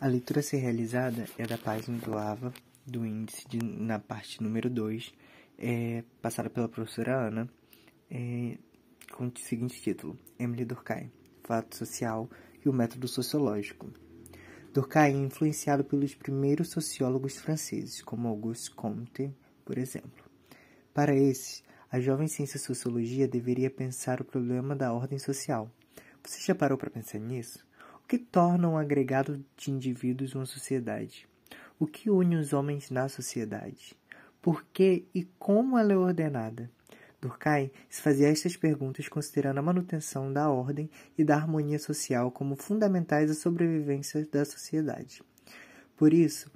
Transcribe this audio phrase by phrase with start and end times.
[0.00, 2.52] A leitura a ser realizada é da página do AVA,
[2.84, 5.12] do índice, de, na parte número 2,
[5.58, 7.48] é, passada pela professora Ana,
[8.10, 8.58] é,
[9.12, 11.10] com o seguinte título: Emily Durkheim,
[11.44, 12.28] Fato Social
[12.64, 13.90] e o Método Sociológico.
[14.74, 19.32] Durkheim é influenciado pelos primeiros sociólogos franceses, como Auguste Comte,
[19.64, 20.24] por exemplo.
[20.92, 25.70] Para esses, a jovem ciência sociologia deveria pensar o problema da ordem social.
[26.22, 27.65] Você já parou para pensar nisso?
[28.08, 31.28] Que torna um agregado de indivíduos uma sociedade?
[31.76, 33.96] O que une os homens na sociedade?
[34.40, 36.70] Por que e como ela é ordenada?
[37.20, 40.88] Durkheim se fazia estas perguntas considerando a manutenção da ordem
[41.18, 45.20] e da harmonia social como fundamentais à sobrevivência da sociedade.
[45.96, 46.48] Por isso,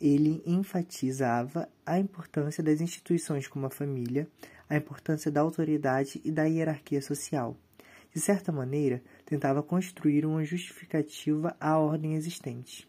[0.00, 4.26] ele enfatizava a importância das instituições como a família,
[4.70, 7.54] a importância da autoridade e da hierarquia social
[8.12, 12.88] de certa maneira, tentava construir uma justificativa à ordem existente.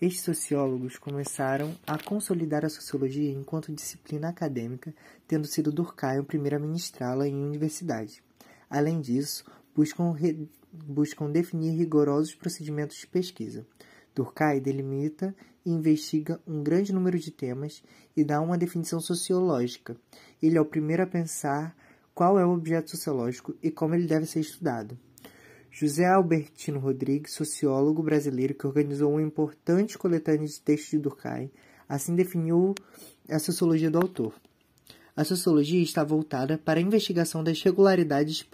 [0.00, 4.92] Estes sociólogos começaram a consolidar a sociologia enquanto disciplina acadêmica,
[5.28, 8.20] tendo sido Durkheim o primeiro a ministrá-la em universidade.
[8.68, 10.48] Além disso, buscam, re...
[10.72, 13.64] buscam definir rigorosos procedimentos de pesquisa.
[14.12, 15.32] Durkheim delimita
[15.64, 17.80] e investiga um grande número de temas
[18.16, 19.96] e dá uma definição sociológica.
[20.42, 21.76] Ele é o primeiro a pensar
[22.12, 24.98] qual é o objeto sociológico e como ele deve ser estudado.
[25.76, 31.50] José Albertino Rodrigues, sociólogo brasileiro que organizou uma importante coletânea de textos de Durkheim,
[31.88, 32.76] assim definiu
[33.28, 34.40] a sociologia do autor.
[35.16, 38.48] A sociologia está voltada para a investigação das regularidades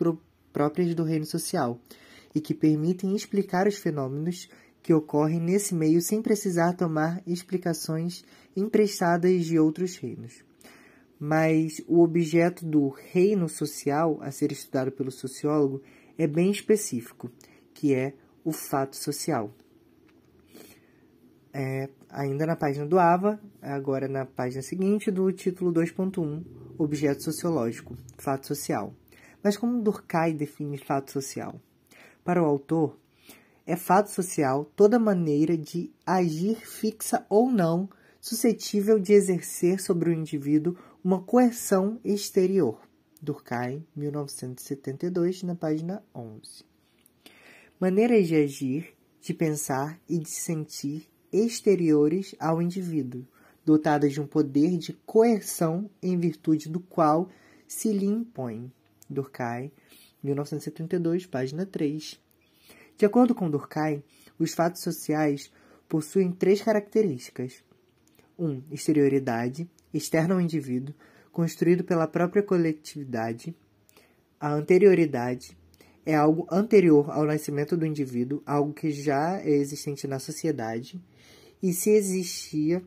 [0.50, 1.78] próprias do reino social
[2.34, 4.48] e que permitem explicar os fenômenos
[4.82, 8.24] que ocorrem nesse meio sem precisar tomar explicações
[8.56, 10.42] emprestadas de outros reinos
[11.22, 15.82] mas o objeto do reino social a ser estudado pelo sociólogo
[16.20, 17.30] é bem específico,
[17.72, 18.12] que é
[18.44, 19.50] o fato social.
[21.50, 26.44] É, ainda na página do AVA, agora na página seguinte do título 2.1,
[26.76, 28.94] Objeto Sociológico, Fato Social.
[29.42, 31.58] Mas como Durkheim define fato social?
[32.22, 32.98] Para o autor,
[33.66, 37.88] é fato social toda maneira de agir fixa ou não
[38.20, 42.89] suscetível de exercer sobre o indivíduo uma coerção exterior.
[43.22, 46.64] Durkheim, 1972, na página 11.
[47.78, 53.26] Maneiras de agir, de pensar e de sentir exteriores ao indivíduo,
[53.64, 57.28] dotadas de um poder de coerção em virtude do qual
[57.68, 58.72] se lhe impõe.
[59.08, 59.70] Durkheim,
[60.22, 62.18] 1972, página 3.
[62.96, 64.02] De acordo com Durkheim,
[64.38, 65.52] os fatos sociais
[65.86, 67.62] possuem três características:
[68.38, 68.46] 1.
[68.46, 70.94] Um, exterioridade, externo ao indivíduo,
[71.40, 73.56] construído pela própria coletividade.
[74.38, 75.56] A anterioridade
[76.04, 81.00] é algo anterior ao nascimento do indivíduo, algo que já é existente na sociedade,
[81.62, 82.82] e se existia,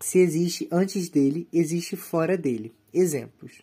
[0.00, 2.72] se existe antes dele, existe fora dele.
[2.90, 3.60] Exemplos: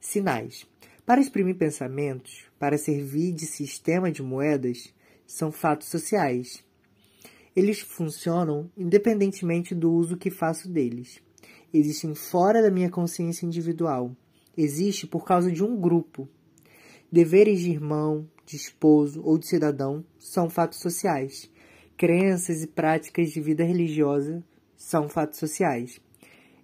[0.00, 0.64] sinais.
[1.04, 4.94] Para exprimir pensamentos, para servir de sistema de moedas,
[5.26, 6.64] são fatos sociais.
[7.56, 11.23] Eles funcionam independentemente do uso que faço deles
[11.78, 14.14] existem fora da minha consciência individual.
[14.56, 16.28] Existe por causa de um grupo.
[17.10, 21.50] Deveres de irmão, de esposo ou de cidadão são fatos sociais.
[21.96, 24.42] Crenças e práticas de vida religiosa
[24.76, 26.00] são fatos sociais.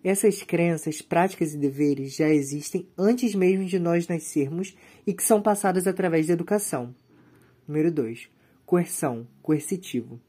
[0.03, 4.75] Essas crenças, práticas e deveres já existem antes mesmo de nós nascermos
[5.07, 6.95] e que são passadas através da educação.
[7.67, 8.29] Número 2.
[8.65, 10.21] Coerção, coercitivo.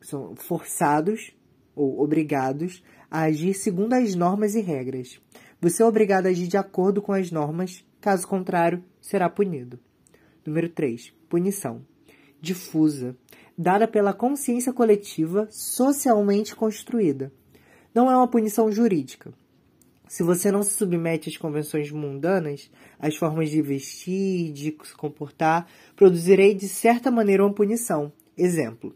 [0.00, 1.34] São forçados
[1.74, 5.20] ou obrigados a agir segundo as normas e regras.
[5.60, 9.78] Você é obrigado a agir de acordo com as normas, caso contrário, será punido.
[10.44, 11.12] Número 3.
[11.28, 11.82] Punição.
[12.40, 13.16] Difusa,
[13.56, 17.32] dada pela consciência coletiva socialmente construída.
[17.94, 19.32] Não é uma punição jurídica.
[20.08, 25.66] Se você não se submete às convenções mundanas, às formas de vestir, de se comportar,
[25.96, 28.12] produzirei de certa maneira uma punição.
[28.36, 28.94] Exemplo: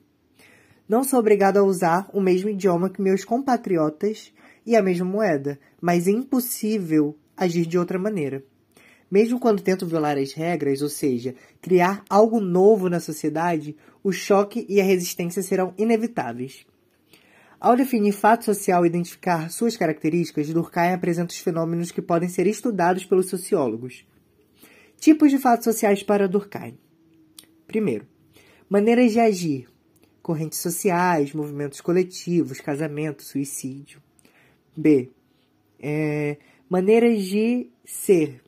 [0.90, 4.32] não sou obrigado a usar o mesmo idioma que meus compatriotas
[4.66, 8.42] e a mesma moeda, mas é impossível agir de outra maneira.
[9.08, 14.66] Mesmo quando tento violar as regras, ou seja, criar algo novo na sociedade, o choque
[14.68, 16.66] e a resistência serão inevitáveis.
[17.60, 22.48] Ao definir fato social e identificar suas características, Durkheim apresenta os fenômenos que podem ser
[22.48, 24.04] estudados pelos sociólogos.
[24.98, 26.76] Tipos de fatos sociais para Durkheim.
[27.68, 28.08] Primeiro,
[28.68, 29.69] maneiras de agir,
[30.30, 34.00] correntes sociais, movimentos coletivos, casamento, suicídio.
[34.76, 35.10] B.
[35.82, 36.36] É,
[36.68, 38.40] maneiras de ser,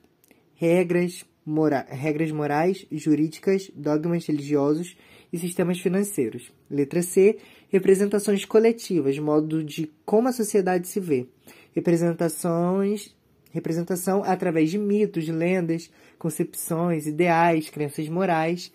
[0.54, 4.96] regras, mora regras morais, jurídicas, dogmas religiosos
[5.32, 6.52] e sistemas financeiros.
[6.70, 7.38] Letra C,
[7.68, 11.26] representações coletivas, modo de como a sociedade se vê.
[11.74, 13.12] Representações,
[13.50, 18.72] representação através de mitos, lendas, concepções, ideais, crenças morais.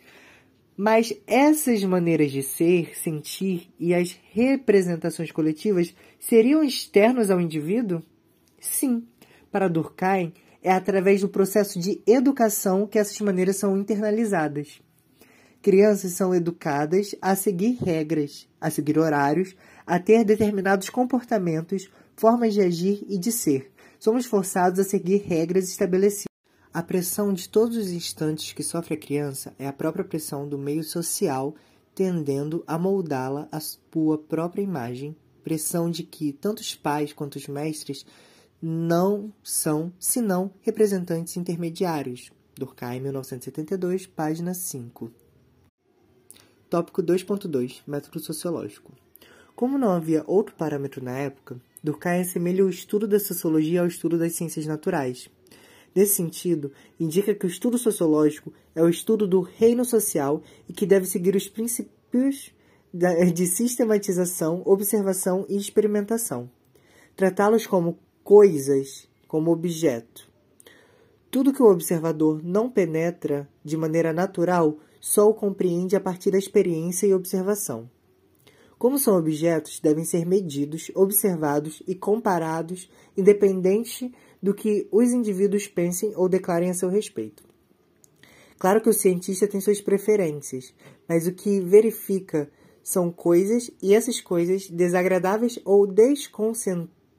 [0.77, 8.03] Mas essas maneiras de ser, sentir e as representações coletivas seriam externas ao indivíduo?
[8.61, 9.07] Sim.
[9.51, 10.31] Para Durkheim,
[10.61, 14.79] é através do processo de educação que essas maneiras são internalizadas.
[15.63, 22.61] Crianças são educadas a seguir regras, a seguir horários, a ter determinados comportamentos, formas de
[22.61, 23.71] agir e de ser.
[23.97, 26.26] Somos forçados a seguir regras estabelecidas.
[26.77, 30.59] A pressão de todos os instantes que sofre a criança é a própria pressão do
[30.59, 31.55] meio social,
[31.95, 37.47] tendendo a moldá-la à sua própria imagem, pressão de que tanto os pais quanto os
[37.47, 38.05] mestres
[38.61, 42.29] não são, senão, representantes intermediários.
[42.53, 45.11] Durkheim, 1972, página 5.
[46.69, 48.93] Tópico 2.2 Método sociológico.
[49.55, 54.19] Como não havia outro parâmetro na época, Durkheim assemelha o estudo da sociologia ao estudo
[54.19, 55.27] das ciências naturais.
[55.97, 60.85] Nesse sentido, indica que o estudo sociológico é o estudo do reino social e que
[60.85, 62.53] deve seguir os princípios
[63.33, 66.51] de sistematização, observação e experimentação.
[67.15, 70.29] Tratá-los como coisas, como objeto.
[71.31, 76.37] Tudo que o observador não penetra de maneira natural só o compreende a partir da
[76.37, 77.89] experiência e observação.
[78.77, 84.13] Como são objetos, devem ser medidos, observados e comparados, independente
[84.47, 87.43] do que os indivíduos pensem ou declarem a seu respeito.
[88.57, 90.73] Claro que o cientista tem suas preferências,
[91.05, 92.49] mas o que verifica
[92.81, 95.85] são coisas e essas coisas, desagradáveis ou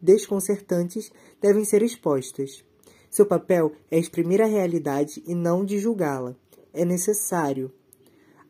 [0.00, 2.64] desconcertantes, devem ser expostas.
[3.10, 6.34] Seu papel é exprimir a realidade e não de julgá-la.
[6.72, 7.70] É necessário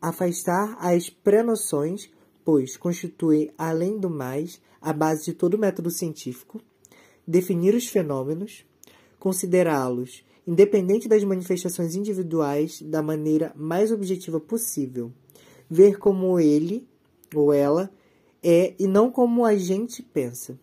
[0.01, 2.09] afastar as prenoções,
[2.45, 6.61] pois constitui, além do mais, a base de todo método científico,
[7.27, 8.68] definir os fenômenos,
[9.19, 15.13] considerá-los independente das manifestações individuais da maneira mais objetiva possível,
[15.69, 16.87] ver como ele
[17.35, 17.91] ou ela
[18.41, 20.57] é e não como a gente pensa.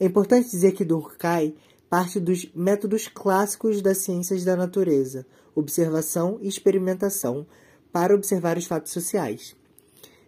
[0.00, 1.54] É importante dizer que Durkheim
[1.88, 7.46] parte dos métodos clássicos das ciências da natureza, observação e experimentação,
[7.92, 9.54] para observar os fatos sociais.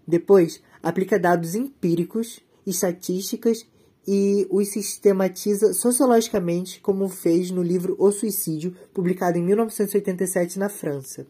[0.06, 3.66] Depois, aplica dados empíricos, estatísticas
[4.06, 11.26] e os sistematiza sociologicamente, como fez no livro O Suicídio, publicado em 1987 na França.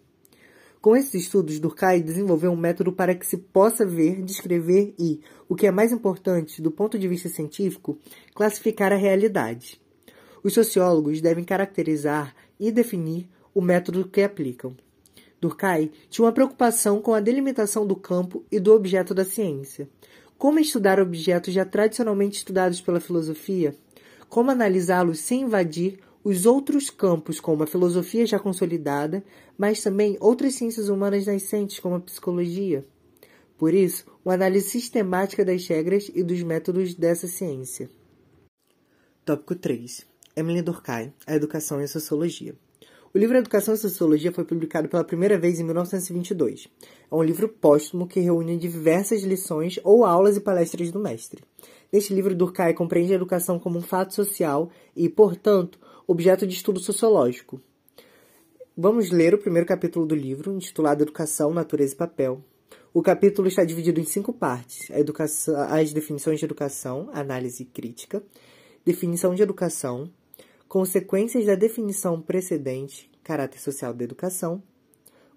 [0.80, 5.56] Com esses estudos, Durkheim desenvolveu um método para que se possa ver, descrever e, o
[5.56, 7.98] que é mais importante do ponto de vista científico,
[8.34, 9.80] classificar a realidade.
[10.44, 14.76] Os sociólogos devem caracterizar e definir o método que aplicam.
[15.40, 19.88] Durkheim tinha uma preocupação com a delimitação do campo e do objeto da ciência.
[20.38, 23.74] Como estudar objetos já tradicionalmente estudados pela filosofia?
[24.28, 29.24] Como analisá-los sem invadir os outros campos, como a filosofia já consolidada,
[29.56, 32.84] mas também outras ciências humanas nascentes, como a psicologia?
[33.56, 37.88] Por isso, uma análise sistemática das regras e dos métodos dessa ciência.
[39.24, 40.06] Tópico 3.
[40.36, 42.54] Emily Durkheim, A Educação e a Sociologia.
[43.14, 46.68] O livro Educação e Sociologia foi publicado pela primeira vez em 1922.
[47.10, 51.42] É um livro póstumo que reúne diversas lições ou aulas e palestras do mestre.
[51.92, 56.80] Neste livro, Durkheim compreende a educação como um fato social e, portanto, objeto de estudo
[56.80, 57.60] sociológico.
[58.76, 62.44] Vamos ler o primeiro capítulo do livro, intitulado Educação, Natureza e Papel.
[62.92, 68.22] O capítulo está dividido em cinco partes: educação, as definições de educação, análise crítica,
[68.84, 70.10] definição de educação,
[70.68, 74.62] consequências da definição precedente, caráter social da educação,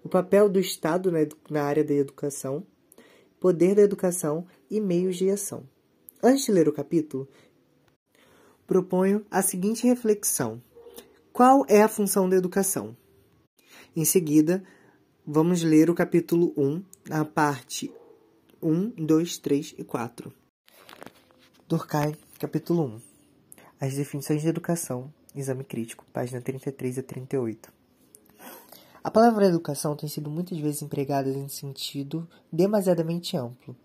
[0.02, 1.12] o papel do Estado
[1.48, 2.66] na área da educação,
[3.38, 5.64] poder da educação e meios de ação.
[6.22, 7.28] Antes de ler o capítulo,
[8.66, 10.62] proponho a seguinte reflexão:
[11.32, 12.96] qual é a função da educação?
[13.94, 14.62] Em seguida,
[15.26, 17.92] vamos ler o capítulo 1, a parte
[18.62, 20.32] 1, 2, 3 e 4.
[21.68, 23.00] Durkheim, capítulo 1.
[23.80, 27.72] As definições de educação Exame crítico, página 33 a 38.
[29.02, 33.76] A palavra educação tem sido muitas vezes empregada em sentido demasiadamente amplo,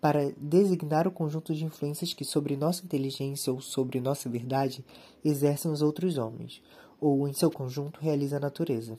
[0.00, 4.84] para designar o conjunto de influências que sobre nossa inteligência ou sobre nossa verdade
[5.24, 6.60] exercem os outros homens,
[7.00, 8.98] ou em seu conjunto realiza a natureza.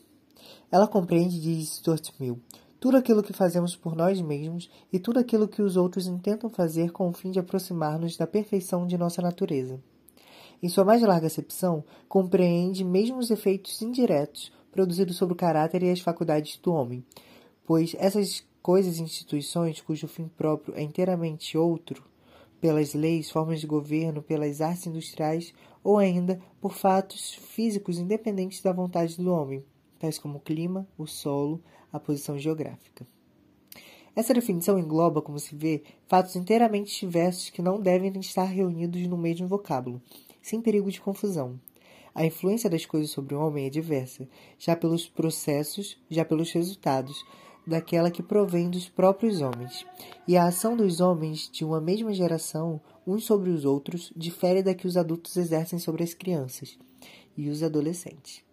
[0.72, 2.40] Ela compreende, diz Stuart Mill,
[2.80, 6.94] tudo aquilo que fazemos por nós mesmos e tudo aquilo que os outros intentam fazer
[6.94, 9.82] com o fim de aproximar-nos da perfeição de nossa natureza
[10.62, 15.90] em sua mais larga acepção, compreende mesmo os efeitos indiretos produzidos sobre o caráter e
[15.90, 17.04] as faculdades do homem,
[17.66, 22.04] pois essas coisas e instituições cujo fim próprio é inteiramente outro,
[22.60, 28.74] pelas leis, formas de governo, pelas artes industriais ou ainda por fatos físicos independentes da
[28.74, 29.64] vontade do homem,
[29.98, 31.62] tais como o clima, o solo,
[31.92, 33.08] a posição geográfica.
[34.16, 39.18] Essa definição engloba, como se vê, fatos inteiramente diversos que não devem estar reunidos no
[39.18, 40.02] mesmo vocábulo,
[40.42, 41.60] sem perigo de confusão.
[42.14, 44.28] A influência das coisas sobre o homem é diversa,
[44.58, 47.24] já pelos processos, já pelos resultados,
[47.66, 49.86] daquela que provém dos próprios homens.
[50.28, 54.74] E a ação dos homens de uma mesma geração, uns sobre os outros, difere da
[54.74, 56.78] que os adultos exercem sobre as crianças
[57.38, 58.44] e os adolescentes.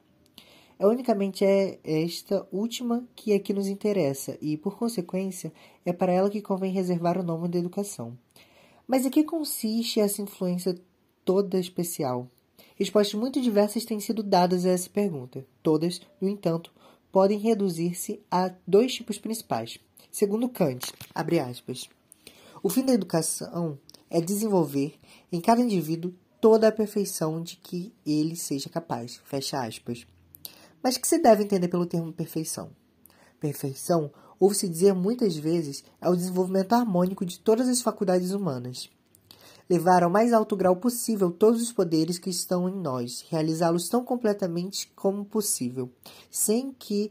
[0.79, 5.51] É unicamente é esta última que aqui nos interessa e, por consequência,
[5.87, 8.17] é para ela que convém reservar o nome de educação.
[8.87, 10.79] Mas em que consiste essa influência
[11.27, 12.31] toda especial?
[12.77, 15.45] Respostas muito diversas têm sido dadas a essa pergunta.
[15.63, 16.73] Todas, no entanto,
[17.11, 19.79] podem reduzir-se a dois tipos principais.
[20.11, 21.91] Segundo Kant, aspas,
[22.63, 23.79] o fim da educação
[24.09, 24.95] é desenvolver
[25.33, 29.21] em cada indivíduo toda a perfeição de que ele seja capaz.
[29.25, 30.07] Fecha aspas.
[30.83, 32.71] Mas o que se deve entender pelo termo perfeição?
[33.41, 38.89] Perfeição, ouve-se dizer muitas vezes, é o desenvolvimento harmônico de todas as faculdades humanas.
[39.69, 44.05] Levar ao mais alto grau possível todos os poderes que estão em nós, realizá-los tão
[44.05, 45.91] completamente como possível,
[46.31, 47.11] sem que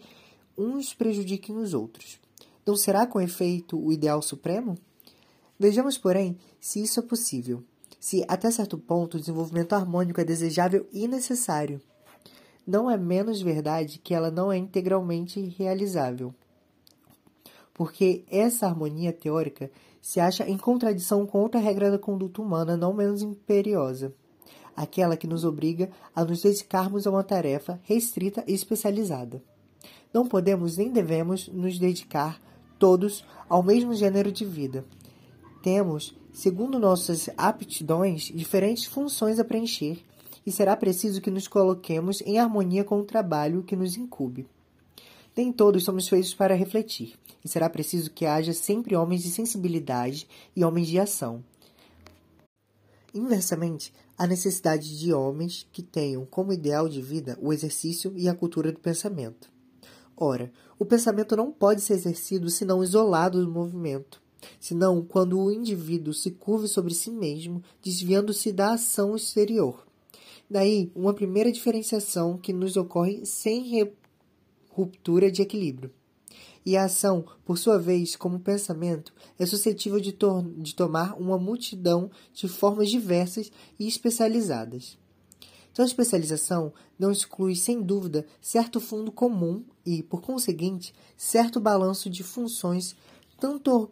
[0.58, 2.20] uns prejudiquem os outros.
[2.66, 4.78] Não será, com efeito, o ideal supremo?
[5.60, 7.64] Vejamos, porém, se isso é possível.
[8.00, 11.82] Se, até certo ponto, o desenvolvimento harmônico é desejável e necessário
[12.66, 16.34] não é menos verdade que ela não é integralmente realizável.
[17.76, 19.70] Porque essa harmonia teórica
[20.02, 24.16] se acha em contradição com outra regra da conduta humana não menos imperiosa,
[24.74, 29.44] aquela que nos obriga a nos dedicarmos a uma tarefa restrita e especializada.
[30.14, 32.42] Não podemos nem devemos nos dedicar
[32.80, 34.86] todos ao mesmo gênero de vida.
[35.62, 40.02] Temos, segundo nossas aptidões, diferentes funções a preencher
[40.46, 44.48] e será preciso que nos coloquemos em harmonia com o trabalho que nos incube.
[45.36, 50.28] Nem todos somos feitos para refletir, e será preciso que haja sempre homens de sensibilidade
[50.56, 51.44] e homens de ação.
[53.14, 58.34] Inversamente, há necessidade de homens que tenham como ideal de vida o exercício e a
[58.34, 59.50] cultura do pensamento.
[60.18, 64.22] Ora, o pensamento não pode ser exercido senão isolado do movimento,
[64.60, 69.86] senão quando o indivíduo se curve sobre si mesmo, desviando-se da ação exterior.
[70.50, 73.64] Daí, uma primeira diferenciação que nos ocorre sem
[74.76, 75.90] ruptura de equilíbrio.
[76.66, 81.38] E a ação, por sua vez, como pensamento, é suscetível de, to de tomar uma
[81.38, 84.98] multidão de formas diversas e especializadas.
[85.72, 92.10] Então, a especialização não exclui, sem dúvida, certo fundo comum e, por conseguinte, certo balanço
[92.10, 92.96] de funções,
[93.40, 93.90] tanto,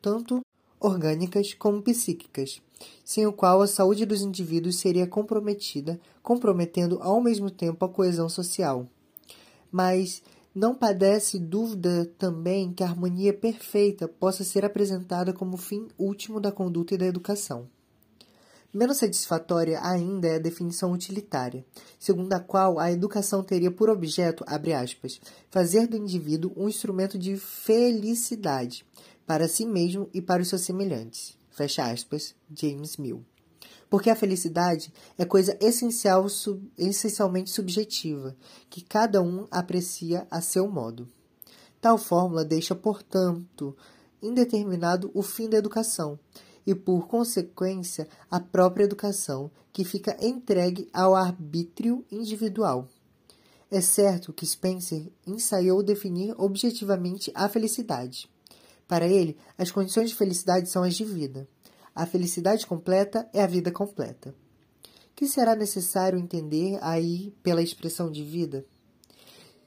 [0.00, 0.40] tanto
[0.80, 2.62] orgânicas como psíquicas,
[3.04, 8.28] sem o qual a saúde dos indivíduos seria comprometida, comprometendo ao mesmo tempo a coesão
[8.28, 8.88] social.
[9.76, 10.22] Mas
[10.54, 16.50] não padece dúvida também que a harmonia perfeita possa ser apresentada como fim último da
[16.50, 17.68] conduta e da educação.
[18.72, 21.62] Menos satisfatória ainda é a definição utilitária,
[21.98, 27.36] segundo a qual a educação teria por objeto, aspas, fazer do indivíduo um instrumento de
[27.36, 28.82] felicidade
[29.26, 31.36] para si mesmo e para os seus semelhantes.
[31.50, 33.22] Fecha aspas, James Mill.
[33.88, 38.36] Porque a felicidade é coisa essencial, sub, essencialmente subjetiva,
[38.68, 41.08] que cada um aprecia a seu modo.
[41.80, 43.76] Tal fórmula deixa, portanto,
[44.20, 46.18] indeterminado o fim da educação
[46.66, 52.88] e, por consequência, a própria educação, que fica entregue ao arbítrio individual.
[53.70, 58.28] É certo que Spencer ensaiou definir objetivamente a felicidade.
[58.88, 61.48] Para ele, as condições de felicidade são as de vida.
[61.96, 64.34] A felicidade completa é a vida completa.
[65.14, 68.66] Que será necessário entender aí pela expressão de vida?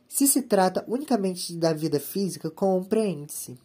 [0.07, 3.57] Se se trata unicamente da vida física, compreende-se.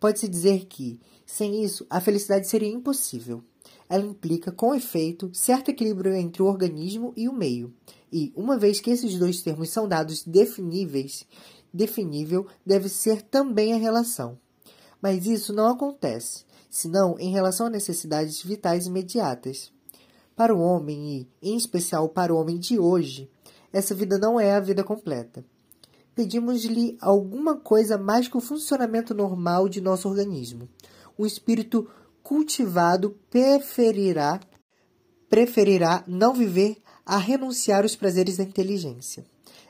[0.00, 3.44] Pode-se dizer que, sem isso, a felicidade seria impossível.
[3.86, 7.70] Ela implica, com efeito, certo equilíbrio entre o organismo e o meio.
[8.10, 11.26] E, uma vez que esses dois termos são dados definíveis,
[11.70, 14.38] definível deve ser também a relação.
[15.02, 16.45] Mas isso não acontece,
[16.76, 19.72] senão em relação a necessidades vitais imediatas.
[20.36, 23.30] Para o homem, e em especial para o homem de hoje,
[23.72, 25.42] essa vida não é a vida completa.
[26.14, 30.68] Pedimos-lhe alguma coisa mais que o funcionamento normal de nosso organismo.
[31.18, 31.88] Um espírito
[32.22, 34.38] cultivado preferirá
[35.30, 39.24] preferirá não viver a renunciar aos prazeres da inteligência.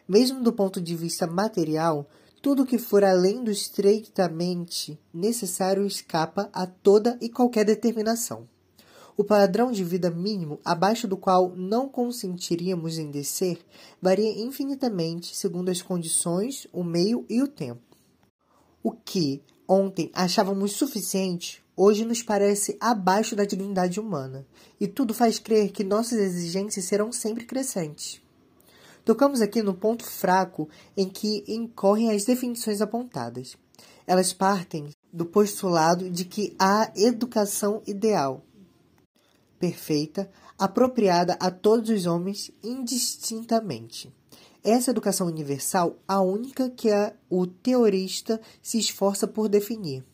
[0.09, 2.09] Mesmo do ponto de vista material,
[2.47, 8.49] tudo que for além do estreitamente necessário escapa a toda e qualquer determinação.
[9.17, 13.59] O padrão de vida mínimo abaixo do qual não consentiríamos em descer
[14.01, 17.83] varia infinitamente segundo as condições, o meio e o tempo.
[18.81, 24.47] O que ontem achávamos suficiente, hoje nos parece abaixo da dignidade humana,
[24.79, 28.25] e tudo faz crer que nossas exigências serão sempre crescentes.
[29.07, 33.57] Tocamos aqui no ponto fraco em que incorrem as definições apontadas.
[34.05, 38.45] Elas partem do postulado de que há educação ideal,
[39.61, 44.13] perfeita, apropriada a todos os homens indistintamente.
[44.65, 50.05] Essa educação universal, a única que a, o teorista se esforça por definir.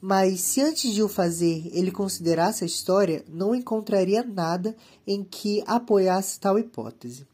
[0.00, 4.74] Mas se antes de o fazer ele considerasse a história, não encontraria nada
[5.06, 7.24] em que apoiasse tal hipótese.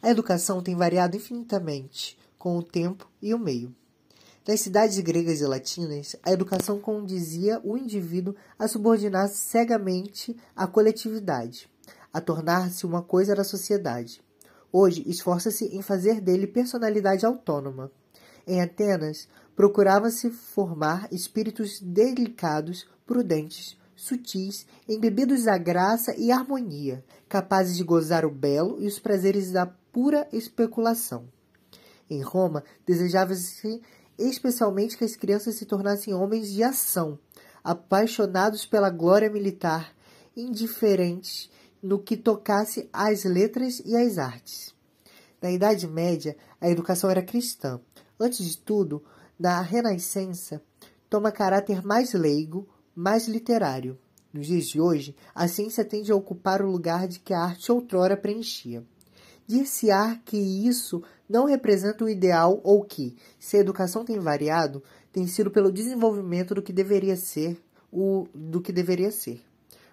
[0.00, 3.74] A educação tem variado infinitamente com o tempo e o meio.
[4.46, 11.68] Nas cidades gregas e latinas, a educação condizia o indivíduo a subordinar-se cegamente à coletividade,
[12.12, 14.22] a tornar-se uma coisa da sociedade.
[14.72, 17.90] Hoje, esforça-se em fazer dele personalidade autônoma.
[18.46, 27.84] Em Atenas, procurava-se formar espíritos delicados, prudentes, sutis, embebidos da graça e harmonia, capazes de
[27.84, 29.66] gozar o belo e os prazeres da
[29.98, 31.26] pura especulação.
[32.08, 33.82] Em Roma, desejava-se
[34.16, 37.18] especialmente que as crianças se tornassem homens de ação,
[37.64, 39.92] apaixonados pela glória militar,
[40.36, 41.50] indiferentes
[41.82, 44.72] no que tocasse às letras e às artes.
[45.42, 47.80] Na Idade Média, a educação era cristã.
[48.20, 49.02] Antes de tudo,
[49.36, 50.62] na Renascença,
[51.10, 53.98] toma caráter mais leigo, mais literário.
[54.32, 57.72] Nos dias de hoje, a ciência tende a ocupar o lugar de que a arte
[57.72, 58.86] outrora preenchia.
[59.48, 65.26] Dir-se-á que isso não representa o ideal ou que, se a educação tem variado, tem
[65.26, 67.58] sido pelo desenvolvimento do que deveria ser
[67.90, 69.40] o do que deveria ser.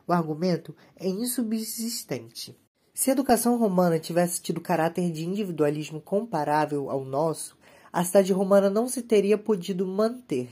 [0.06, 2.54] O argumento é insubsistente.
[2.94, 7.58] Se a educação romana tivesse tido caráter de individualismo comparável ao nosso,
[7.94, 10.50] a cidade romana não se teria podido manter.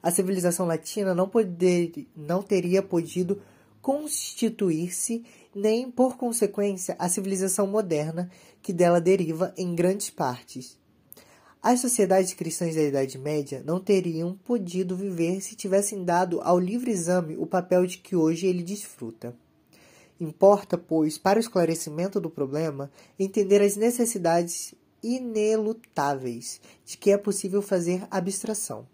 [0.00, 3.42] A civilização latina não, poder, não teria podido
[3.82, 5.24] constituir-se,
[5.56, 10.78] nem, por consequência, a civilização moderna que dela deriva em grandes partes.
[11.62, 16.90] As sociedades cristãs da Idade Média não teriam podido viver se tivessem dado ao livre
[16.90, 19.34] exame o papel de que hoje ele desfruta.
[20.20, 27.62] Importa, pois, para o esclarecimento do problema, entender as necessidades inelutáveis de que é possível
[27.62, 28.86] fazer abstração.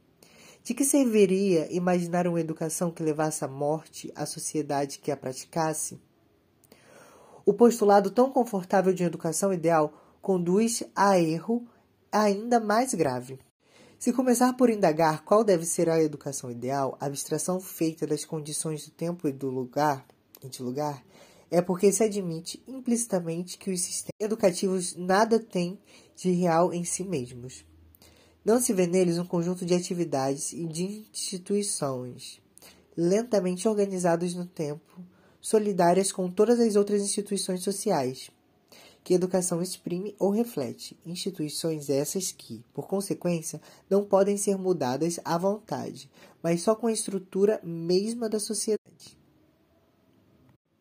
[0.63, 5.99] De que serviria imaginar uma educação que levasse à morte a sociedade que a praticasse?
[7.45, 11.67] O postulado tão confortável de educação ideal conduz a erro
[12.11, 13.39] ainda mais grave.
[13.99, 18.85] Se começar por indagar qual deve ser a educação ideal, a abstração feita das condições
[18.85, 20.07] do tempo e do lugar,
[20.43, 21.05] e de lugar,
[21.51, 25.79] é porque se admite implicitamente que os sistemas educativos nada têm
[26.17, 27.65] de real em si mesmos.
[28.45, 32.41] Não se vê neles um conjunto de atividades e de instituições,
[32.97, 35.01] lentamente organizados no tempo,
[35.43, 38.31] solidárias com todas as outras instituições sociais,
[39.05, 45.37] que educação exprime ou reflete, instituições essas que, por consequência, não podem ser mudadas à
[45.37, 46.09] vontade,
[46.41, 48.79] mas só com a estrutura mesma da sociedade.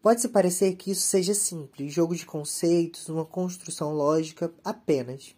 [0.02, 5.36] Pode-se parecer que isso seja simples, jogo de conceitos, uma construção lógica apenas.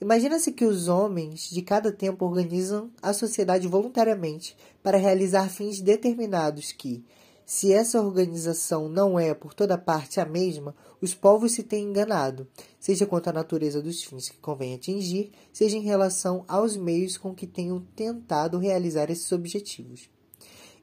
[0.00, 6.72] Imagina-se que os homens de cada tempo organizam a sociedade voluntariamente para realizar fins determinados
[6.72, 7.04] que,
[7.44, 12.48] se essa organização não é por toda parte a mesma, os povos se têm enganado,
[12.80, 17.34] seja quanto à natureza dos fins que convém atingir, seja em relação aos meios com
[17.34, 20.08] que tenham tentado realizar esses objetivos.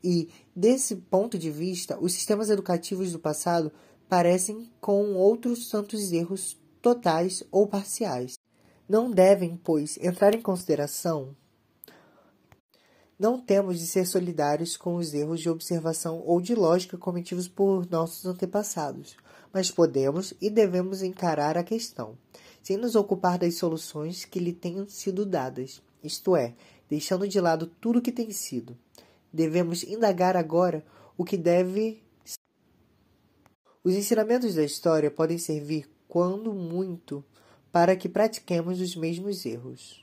[0.04, 3.72] E, desse ponto de vista, os sistemas educativos do passado
[4.08, 8.36] parecem com outros tantos erros totais ou parciais
[8.92, 11.34] não devem, pois, entrar em consideração.
[13.22, 17.88] Não temos de ser solidários com os erros de observação ou de lógica cometidos por
[17.88, 19.16] nossos antepassados,
[19.54, 22.18] mas podemos e devemos encarar a questão,
[22.64, 26.56] sem nos ocupar das soluções que lhe tenham sido dadas, isto é,
[26.90, 28.76] deixando de lado tudo o que tem sido.
[29.32, 30.84] Devemos indagar agora
[31.16, 32.02] o que deve.
[33.84, 37.24] Os ensinamentos da história podem servir, quando muito,
[37.72, 40.02] para que pratiquemos os mesmos erros.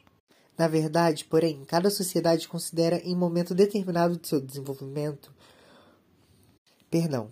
[0.59, 5.33] Na verdade, porém, cada sociedade considera em momento determinado de seu desenvolvimento.
[6.91, 7.31] Perdão.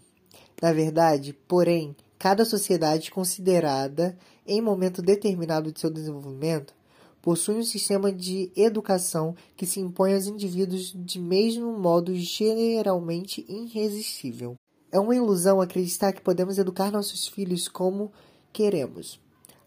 [0.63, 6.73] Na verdade, porém, cada sociedade considerada em momento determinado de seu desenvolvimento
[7.21, 14.55] possui um sistema de educação que se impõe aos indivíduos de mesmo modo geralmente irresistível.
[14.93, 18.13] É uma ilusão acreditar que podemos educar nossos filhos como
[18.53, 19.19] queremos.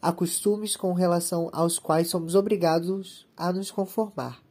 [0.01, 4.41] Há costumes com relação aos quais somos obrigados a nos conformar.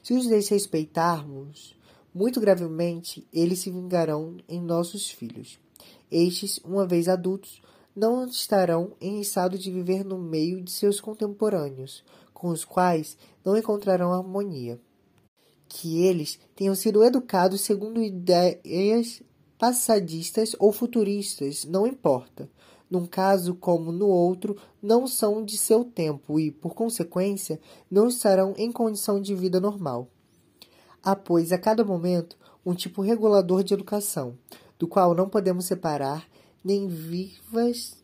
[0.00, 1.76] Se os desrespeitarmos,
[2.14, 5.58] muito gravemente eles se vingarão em nossos filhos.
[6.08, 7.60] Estes, uma vez adultos,
[7.96, 13.56] não estarão em estado de viver no meio de seus contemporâneos, com os quais não
[13.56, 14.80] encontrarão harmonia.
[15.68, 19.20] Que eles tenham sido educados segundo ideias
[19.58, 22.48] passadistas ou futuristas, não importa.
[22.92, 27.58] Num caso como no outro, não são de seu tempo e, por consequência,
[27.90, 30.08] não estarão em condição de vida normal.
[31.02, 34.36] Há, pois, a cada momento, um tipo regulador de educação,
[34.78, 36.28] do qual não podemos separar
[36.62, 37.96] nem vivas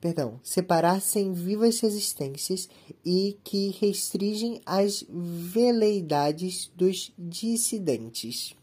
[0.00, 2.68] perdão, separar sem vivas resistências
[3.04, 8.54] e que restringem as veleidades dos dissidentes.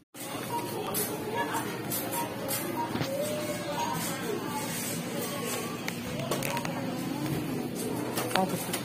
[8.36, 8.75] Danke.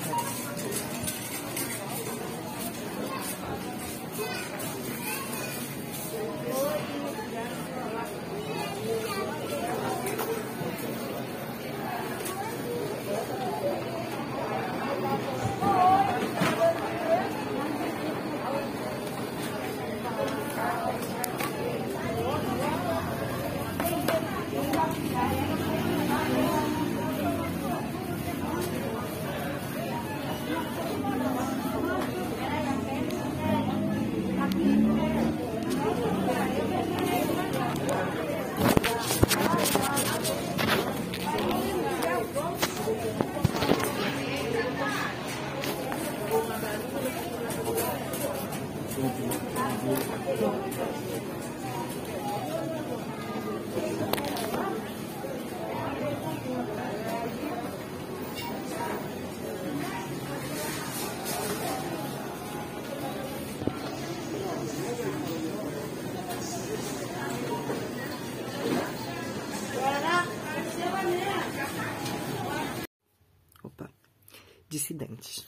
[74.72, 75.46] Dissidentes.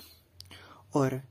[0.94, 1.24] Ora,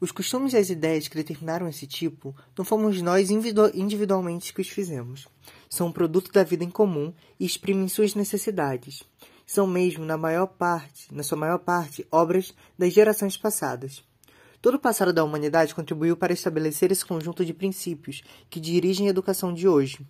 [0.00, 4.68] os costumes e as ideias que determinaram esse tipo não fomos nós individualmente que os
[4.68, 5.26] fizemos.
[5.68, 9.02] São produto da vida em comum e exprimem suas necessidades.
[9.44, 14.04] São mesmo, na maior parte, na sua maior parte, obras das gerações passadas.
[14.60, 19.10] Todo o passado da humanidade contribuiu para estabelecer esse conjunto de princípios que dirigem a
[19.10, 20.06] educação de hoje.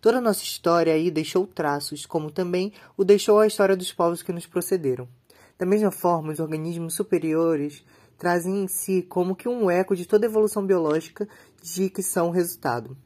[0.00, 4.22] Toda a nossa história aí deixou traços, como também o deixou a história dos povos
[4.22, 5.08] que nos procederam.
[5.58, 7.84] Da mesma forma, os organismos superiores
[8.16, 11.28] trazem em si como que um eco de toda a evolução biológica
[11.60, 12.96] de que são resultado.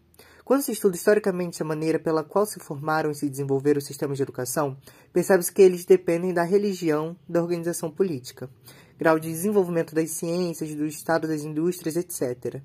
[0.45, 4.19] Quando se estuda historicamente a maneira pela qual se formaram e se desenvolveram os sistemas
[4.19, 4.77] de educação,
[5.13, 8.51] percebe-se que eles dependem da religião, da organização política,
[8.99, 12.61] grau de desenvolvimento das ciências, do estado das indústrias, etc.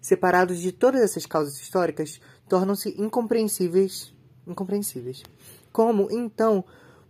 [0.00, 4.14] Separados de todas essas causas históricas, tornam-se incompreensíveis,
[4.46, 5.22] incompreensíveis.
[5.72, 6.64] Como, então,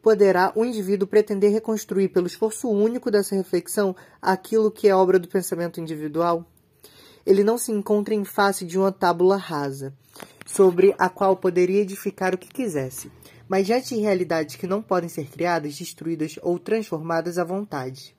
[0.08, 5.28] poderá o indivíduo pretender reconstruir pelo esforço único dessa reflexão aquilo que é obra do
[5.28, 6.50] pensamento individual?
[7.26, 9.92] Ele não se encontra em face de uma tábula rasa,
[10.46, 13.12] sobre a qual poderia edificar o que quisesse,
[13.46, 18.16] mas diante de realidades que não podem ser criadas, destruídas ou transformadas à vontade.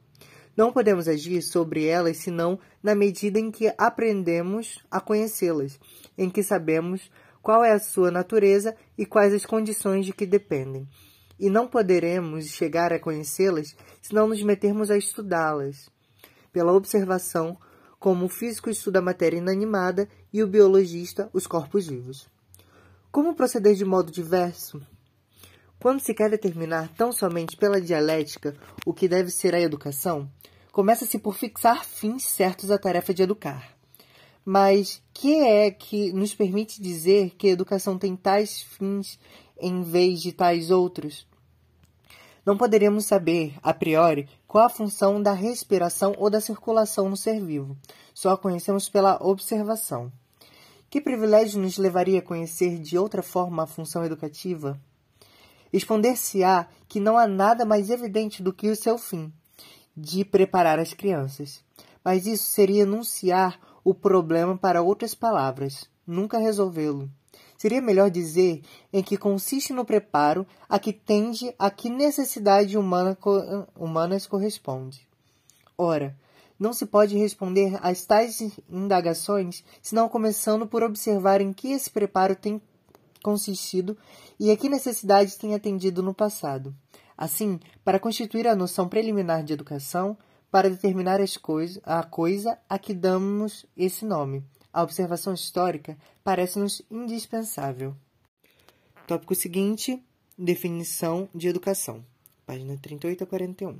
[0.55, 5.79] Não podemos agir sobre elas senão na medida em que aprendemos a conhecê-las,
[6.15, 7.09] em que sabemos
[7.41, 10.87] qual é a sua natureza e quais as condições de que dependem
[11.39, 15.89] e não poderemos chegar a conhecê-las se não nos metermos a estudá-las.
[16.51, 17.57] Pela observação,
[17.99, 22.27] como o físico estuda a matéria inanimada e o biologista os corpos vivos.
[23.11, 24.81] Como proceder de modo diverso?
[25.79, 30.29] Quando se quer determinar tão somente pela dialética o que deve ser a educação,
[30.71, 33.77] começa-se por fixar fins certos à tarefa de educar.
[34.43, 39.19] Mas que é que nos permite dizer que a educação tem tais fins
[39.59, 41.28] em vez de tais outros?
[42.49, 47.39] Não poderíamos saber, a priori, qual a função da respiração ou da circulação no ser
[47.39, 47.77] vivo.
[48.11, 50.11] Só a conhecemos pela observação.
[50.89, 54.81] Que privilégio nos levaria a conhecer de outra forma a função educativa?
[55.71, 59.31] Responder-se-á que não há nada mais evidente do que o seu fim,
[59.95, 61.63] de preparar as crianças.
[62.03, 67.11] Mas isso seria enunciar o problema para outras palavras, nunca resolvê-lo.
[67.59, 73.17] Seria melhor dizer em que consiste no preparo a que tende a que necessidade humana,
[73.75, 75.05] humanas corresponde.
[75.77, 76.15] Ora,
[76.57, 82.33] não se pode responder às tais indagações senão começando por observar em que esse preparo
[82.33, 82.61] tem
[83.21, 83.97] consistido
[84.39, 86.73] e a que necessidades tem atendido no passado.
[87.17, 90.17] Assim, para constituir a noção preliminar de educação,
[90.49, 96.81] para determinar as coisa, a coisa a que damos esse nome, a observação histórica parece-nos
[96.89, 97.95] indispensável.
[99.07, 100.01] Tópico seguinte:
[100.37, 102.05] definição de educação.
[102.45, 103.79] Página 38 a 41.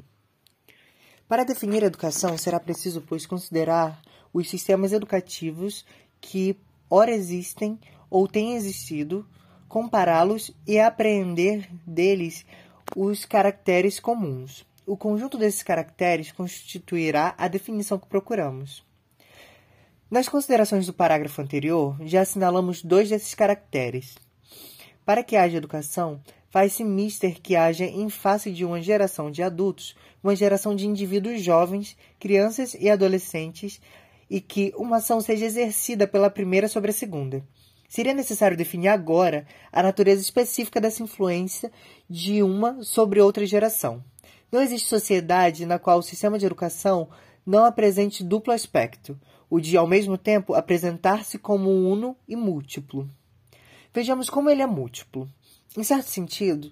[1.27, 4.01] Para definir a educação, será preciso, pois, considerar
[4.33, 5.85] os sistemas educativos
[6.19, 6.57] que
[6.89, 9.27] ora existem ou têm existido,
[9.67, 12.45] compará-los e apreender deles
[12.95, 14.65] os caracteres comuns.
[14.85, 18.83] O conjunto desses caracteres constituirá a definição que procuramos.
[20.09, 24.15] Nas considerações do parágrafo anterior, já assinalamos dois desses caracteres.
[25.05, 26.19] Para que haja educação,
[26.49, 31.43] faz-se mister que haja em face de uma geração de adultos, uma geração de indivíduos
[31.43, 33.79] jovens, crianças e adolescentes,
[34.27, 37.43] e que uma ação seja exercida pela primeira sobre a segunda.
[37.87, 41.71] Seria necessário definir agora a natureza específica dessa influência
[42.09, 44.03] de uma sobre outra geração.
[44.51, 47.09] Não existe sociedade na qual o sistema de educação
[47.45, 53.09] não apresente duplo aspecto, o de, ao mesmo tempo, apresentar-se como uno e múltiplo.
[53.93, 55.27] Vejamos como ele é múltiplo.
[55.75, 56.71] Em certo sentido,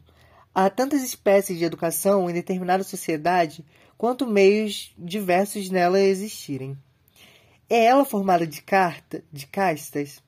[0.53, 3.65] há tantas espécies de educação em determinada sociedade
[3.97, 6.77] quanto meios diversos nela existirem.
[7.69, 10.21] É ela formada de, carta, de castas?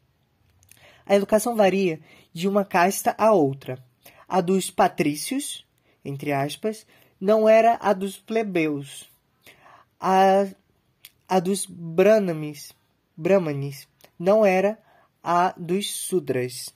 [1.06, 2.00] A educação varia
[2.34, 3.84] de uma casta a outra.
[4.28, 5.66] A dos patrícios,
[6.04, 6.86] entre aspas,
[7.20, 9.10] não era a dos plebeus.
[10.00, 10.48] A
[11.30, 12.74] a dos Brahmanes,
[13.16, 13.88] Brahmanes
[14.18, 14.80] não era
[15.24, 16.74] a dos Sudras.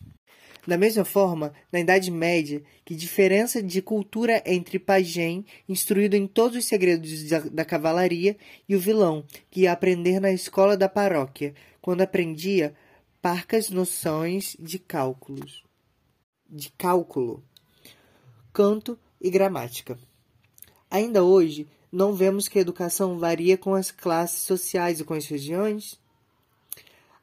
[0.66, 6.58] Da mesma forma, na Idade Média, que diferença de cultura entre pajem, instruído em todos
[6.58, 8.38] os segredos da, da cavalaria,
[8.70, 12.76] e o vilão, que ia aprender na escola da paróquia, quando aprendia
[13.22, 15.64] parcas noções de cálculos,
[16.48, 17.44] de cálculo,
[18.54, 19.98] canto e gramática.
[20.90, 25.28] Ainda hoje, não vemos que a educação varia com as classes sociais e com as
[25.28, 26.00] regiões?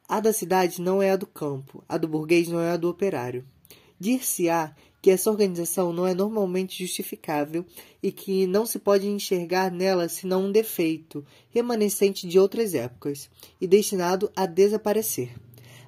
[0.09, 2.89] A da cidade não é a do campo, a do burguês não é a do
[2.89, 3.45] operário.
[3.99, 7.67] Dir-se-á que essa organização não é normalmente justificável
[8.01, 13.29] e que não se pode enxergar nela senão um defeito, remanescente de outras épocas,
[13.61, 15.35] e destinado a desaparecer.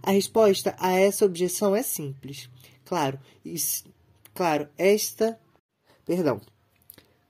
[0.03, 2.51] A resposta a essa objeção é simples.
[2.85, 3.85] Claro, isso,
[4.35, 5.39] claro, esta,
[6.05, 6.41] perdão,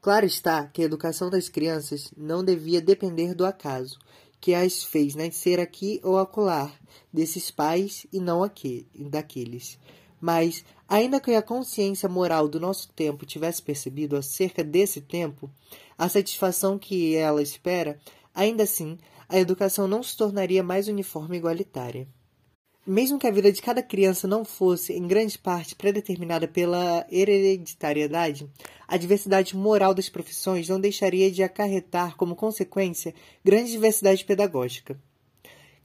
[0.03, 4.01] Claro está que a educação das crianças não devia depender do acaso,
[4.41, 6.73] que as fez nascer aqui ou acolá,
[7.13, 9.79] desses pais e não aqui, daqueles.
[10.21, 15.49] Mas, ainda que a consciência moral do nosso tempo tivesse percebido acerca desse tempo
[15.97, 17.97] a satisfação que ela espera,
[18.35, 22.09] ainda assim a educação não se tornaria mais uniforme e igualitária.
[22.85, 28.51] Mesmo que a vida de cada criança não fosse, em grande parte, predeterminada pela hereditariedade,
[28.89, 33.15] a diversidade moral das profissões não deixaria de acarretar, como consequência,
[33.45, 35.01] grande diversidade pedagógica.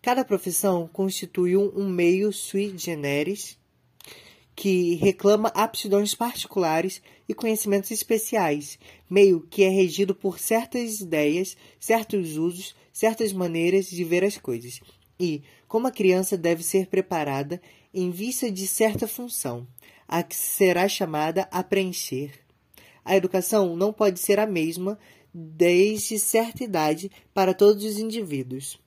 [0.01, 3.59] Cada profissão constitui um meio sui generis
[4.55, 12.37] que reclama aptidões particulares e conhecimentos especiais, meio que é regido por certas ideias, certos
[12.37, 14.81] usos, certas maneiras de ver as coisas
[15.19, 17.61] e como a criança deve ser preparada
[17.93, 19.67] em vista de certa função,
[20.07, 22.31] a que será chamada a preencher.
[23.03, 24.97] A educação não pode ser a mesma
[25.33, 28.79] desde certa idade para todos os indivíduos.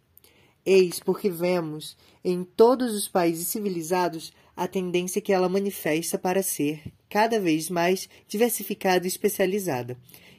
[0.65, 6.83] Eis porque vemos em todos os países civilizados a tendência que ela manifesta para ser
[7.09, 9.97] cada vez mais diversificada e especializada,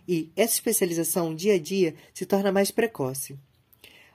[0.07, 3.37] e essa especialização dia a dia se torna mais precoce.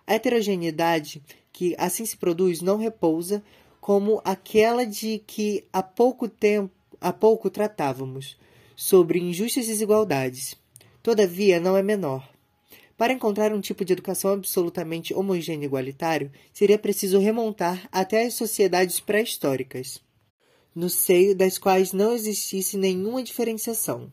[0.07, 1.23] A heterogeneidade
[1.57, 3.43] que assim se produz não repousa
[3.81, 8.37] como aquela de que há pouco tempo, há pouco tratávamos,
[8.77, 10.55] sobre injustas desigualdades.
[11.03, 12.29] Todavia, não é menor.
[12.95, 18.35] Para encontrar um tipo de educação absolutamente homogêneo e igualitário, seria preciso remontar até as
[18.35, 19.99] sociedades pré-históricas,
[20.75, 24.13] no seio das quais não existisse nenhuma diferenciação.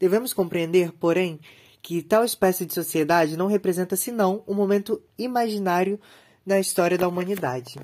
[0.00, 1.38] Devemos compreender, porém,
[1.82, 6.00] que tal espécie de sociedade não representa senão um momento imaginário
[6.48, 7.78] na história da humanidade.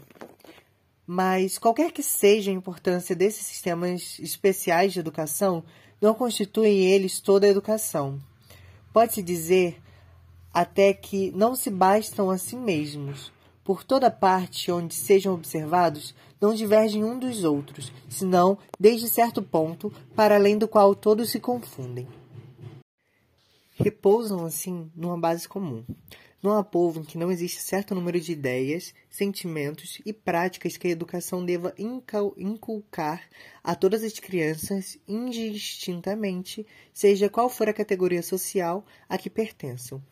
[1.07, 5.63] Mas, qualquer que seja a importância desses sistemas especiais de educação,
[6.01, 8.19] não constituem eles toda a educação.
[8.91, 9.83] Pode-se dizer
[10.51, 13.31] até que não se bastam a si mesmos.
[13.63, 19.93] Por toda parte onde sejam observados, não divergem um dos outros, senão, desde certo ponto,
[20.17, 22.09] para além do qual todos se confundem.
[23.75, 25.85] Repousam, assim, numa base comum.
[26.45, 30.87] Não há povo em que não exista certo número de ideias, sentimentos e práticas que
[30.87, 31.75] a educação deva
[32.37, 33.23] inculcar
[33.63, 40.03] a todas as crianças indistintamente, seja qual for a categoria social a que pertençam.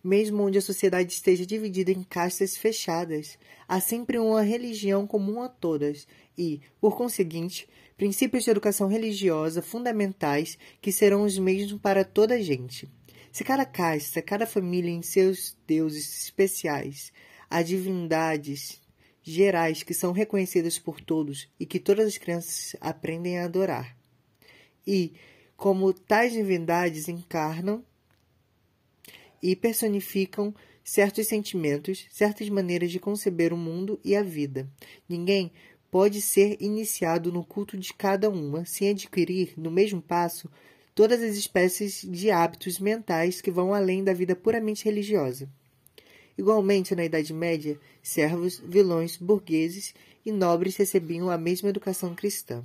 [0.00, 5.48] Mesmo onde a sociedade esteja dividida em castas fechadas, há sempre uma religião comum a
[5.48, 6.06] todas
[6.38, 12.40] e, por conseguinte, princípios de educação religiosa fundamentais que serão os mesmos para toda a
[12.40, 12.88] gente.
[13.32, 17.12] Se cada casta, cada família em seus deuses especiais,
[17.48, 18.80] há divindades
[19.22, 23.96] gerais que são reconhecidas por todos e que todas as crianças aprendem a adorar.
[24.84, 25.12] E,
[25.56, 27.84] como tais divindades encarnam
[29.40, 34.68] e personificam certos sentimentos, certas maneiras de conceber o mundo e a vida.
[35.08, 35.52] Ninguém
[35.90, 40.50] pode ser iniciado no culto de cada uma sem adquirir, no mesmo passo,
[41.00, 45.48] todas as espécies de hábitos mentais que vão além da vida puramente religiosa.
[46.36, 49.94] Igualmente, na Idade Média, servos, vilões, burgueses
[50.26, 52.62] e nobres recebiam a mesma educação cristã.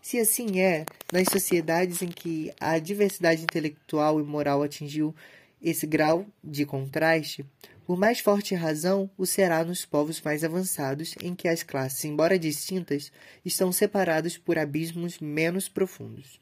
[0.00, 5.14] Se assim é, nas sociedades em que a diversidade intelectual e moral atingiu
[5.62, 7.44] esse grau de contraste,
[7.84, 12.38] por mais forte razão o será nos povos mais avançados, em que as classes, embora
[12.38, 13.12] distintas,
[13.44, 16.40] estão separadas por abismos menos profundos.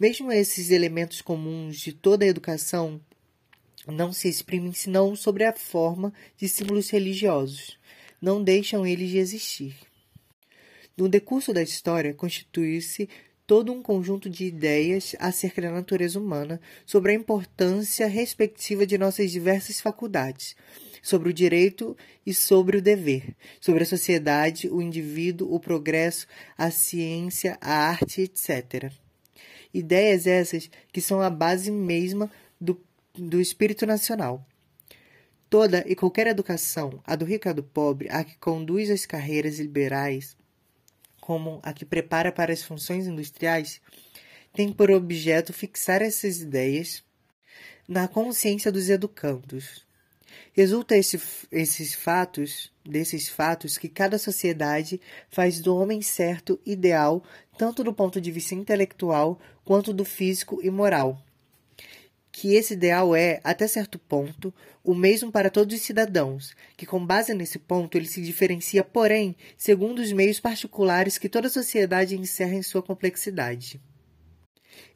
[0.00, 2.98] Mesmo esses elementos comuns de toda a educação
[3.86, 7.78] não se exprimem senão sobre a forma de símbolos religiosos,
[8.18, 9.76] não deixam eles de existir.
[10.96, 13.10] No decurso da história, constitui-se
[13.46, 19.30] todo um conjunto de ideias acerca da natureza humana, sobre a importância respectiva de nossas
[19.30, 20.56] diversas faculdades,
[21.02, 26.70] sobre o direito e sobre o dever, sobre a sociedade, o indivíduo, o progresso, a
[26.70, 28.90] ciência, a arte, etc.
[29.72, 32.30] Ideias essas que são a base mesma
[32.60, 32.80] do,
[33.14, 34.44] do espírito nacional.
[35.48, 39.04] Toda e qualquer educação, a do rico e a do pobre, a que conduz às
[39.04, 40.36] carreiras liberais,
[41.20, 43.80] como a que prepara para as funções industriais,
[44.52, 47.02] tem por objeto fixar essas ideias
[47.86, 49.84] na consciência dos educandos.
[50.52, 57.22] Resulta esse, esses fatos, desses fatos, que cada sociedade faz do homem certo ideal,
[57.56, 59.38] tanto do ponto de vista intelectual
[59.70, 61.24] quanto do físico e moral,
[62.32, 64.52] que esse ideal é, até certo ponto,
[64.82, 69.36] o mesmo para todos os cidadãos, que com base nesse ponto ele se diferencia, porém,
[69.56, 73.80] segundo os meios particulares que toda sociedade encerra em sua complexidade.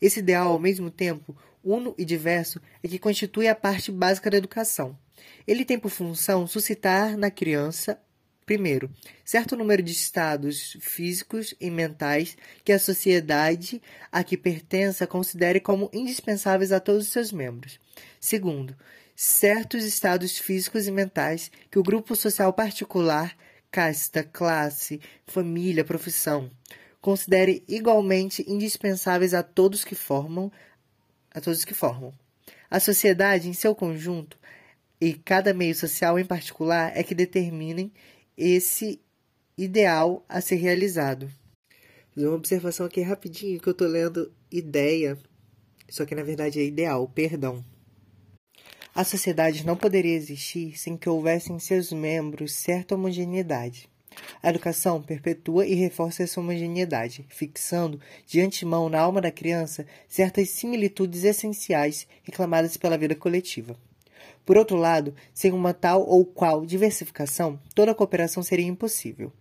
[0.02, 4.38] Esse ideal, ao mesmo tempo, uno e diverso, é que constitui a parte básica da
[4.38, 4.98] educação.
[5.46, 7.96] Ele tem por função suscitar na criança
[8.46, 8.90] Primeiro,
[9.24, 13.80] certo número de estados físicos e mentais que a sociedade
[14.12, 17.80] a que pertença considere como indispensáveis a todos os seus membros.
[18.20, 18.76] Segundo,
[19.16, 23.34] certos estados físicos e mentais que o grupo social particular,
[23.70, 26.50] casta, classe, família, profissão,
[27.00, 30.52] considere igualmente indispensáveis a todos que formam
[31.34, 32.14] a todos que formam.
[32.70, 34.38] A sociedade em seu conjunto
[35.00, 37.92] e cada meio social em particular é que determinem
[38.36, 39.00] esse
[39.56, 41.30] ideal a ser realizado.
[42.14, 45.18] Fazer uma observação aqui rapidinho que eu tô lendo ideia,
[45.88, 47.64] só que na verdade é ideal, perdão.
[48.94, 53.88] A sociedade não poderia existir sem que houvesse em seus membros certa homogeneidade.
[54.40, 60.50] A educação perpetua e reforça essa homogeneidade, fixando de antemão na alma da criança certas
[60.50, 63.76] similitudes essenciais reclamadas pela vida coletiva.
[64.44, 69.32] Por outro lado, sem uma tal ou qual diversificação, toda cooperação seria impossível.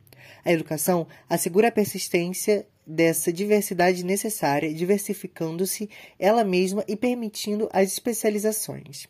[0.45, 5.89] A educação assegura a persistência dessa diversidade necessária, diversificando-se
[6.19, 9.07] ela mesma e permitindo as especializações.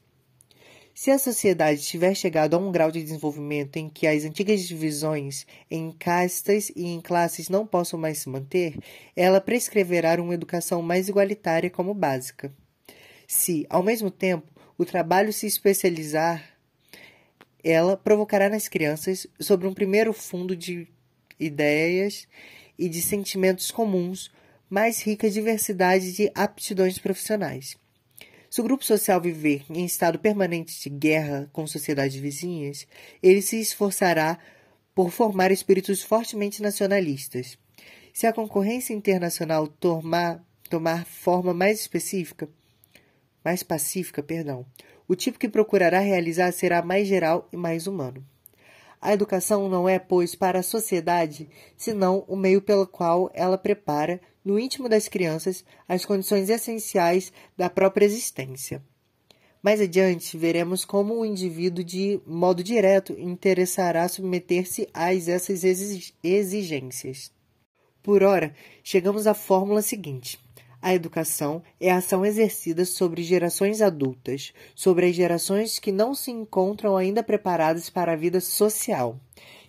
[0.96, 5.48] Se a sociedade tiver chegado a um grau de desenvolvimento em que as antigas divisões
[5.70, 8.78] em castas e em classes não possam mais se manter,
[9.16, 12.54] ela prescreverá uma educação mais igualitária como básica.
[13.28, 16.58] Se, ao mesmo tempo, o trabalho se especializar,
[17.64, 20.88] ela provocará nas crianças, sobre um primeiro fundo de
[21.40, 22.28] ideias
[22.78, 24.32] e de sentimentos comuns,
[24.70, 27.78] mais rica diversidade de aptidões profissionais.
[28.50, 32.86] Se o grupo social viver em estado permanente de guerra com sociedades vizinhas,
[33.22, 34.38] ele se esforçará
[34.94, 37.58] por formar espíritos fortemente nacionalistas.
[38.14, 42.48] Se a concorrência internacional tomar, tomar forma mais específica,
[43.44, 44.66] mais pacífica, perdão.
[45.08, 48.26] O tipo que procurará realizar será mais geral e mais humano.
[49.02, 54.22] A educação não é, pois, para a sociedade, senão o meio pelo qual ela prepara,
[54.46, 58.82] no íntimo das crianças, as condições essenciais da própria existência.
[59.62, 65.64] Mais adiante, veremos como o indivíduo, de modo direto, interessará submeter-se a essas
[66.22, 67.32] exigências.
[68.02, 70.38] Por ora, chegamos à fórmula seguinte:
[70.84, 76.30] a educação é a ação exercida sobre gerações adultas, sobre as gerações que não se
[76.30, 79.18] encontram ainda preparadas para a vida social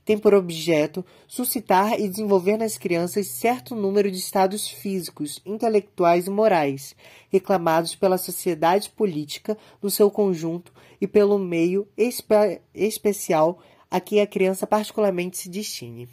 [0.05, 6.31] tem por objeto suscitar e desenvolver nas crianças certo número de estados físicos, intelectuais e
[6.31, 6.95] morais,
[7.31, 13.59] reclamados pela sociedade política no seu conjunto e pelo meio espe especial
[13.91, 16.09] a que a criança particularmente se destine.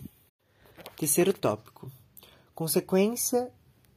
[0.96, 1.92] Terceiro tópico:
[2.56, 3.52] consequência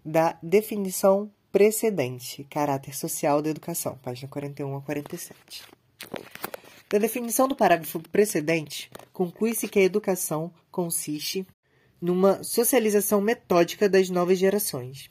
[0.05, 5.63] da definição precedente, caráter social da educação, página 41 a 47.
[6.91, 11.47] Da definição do parágrafo precedente, conclui-se que a educação consiste
[12.01, 15.11] numa socialização metódica das novas gerações.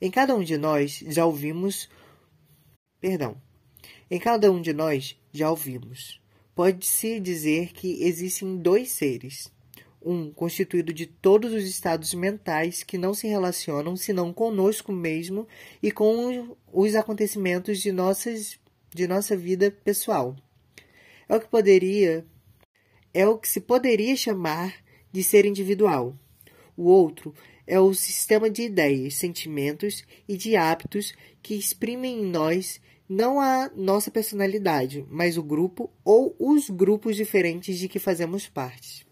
[0.00, 1.88] Em cada um de nós já ouvimos.
[2.98, 3.36] Perdão.
[4.10, 6.20] Em cada um de nós já ouvimos.
[6.54, 9.52] Pode-se dizer que existem dois seres.
[10.02, 15.46] Um constituído de todos os estados mentais que não se relacionam senão conosco mesmo
[15.82, 18.58] e com os acontecimentos de, nossas,
[18.94, 20.36] de nossa vida pessoal
[21.30, 22.26] é o que poderia
[23.14, 24.74] é o que se poderia chamar
[25.12, 26.16] de ser individual.
[26.76, 27.32] O outro
[27.66, 33.70] é o sistema de ideias, sentimentos e de hábitos que exprimem em nós não a
[33.76, 39.06] nossa personalidade, mas o grupo ou os grupos diferentes de que fazemos parte.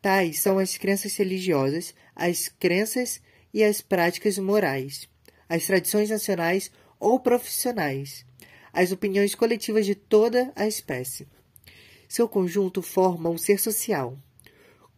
[0.00, 3.20] Tais são as crenças religiosas, as crenças
[3.52, 5.08] e as práticas morais,
[5.48, 6.70] as tradições nacionais
[7.00, 8.24] ou profissionais,
[8.72, 11.26] as opiniões coletivas de toda a espécie.
[12.08, 14.18] Seu conjunto forma um ser social.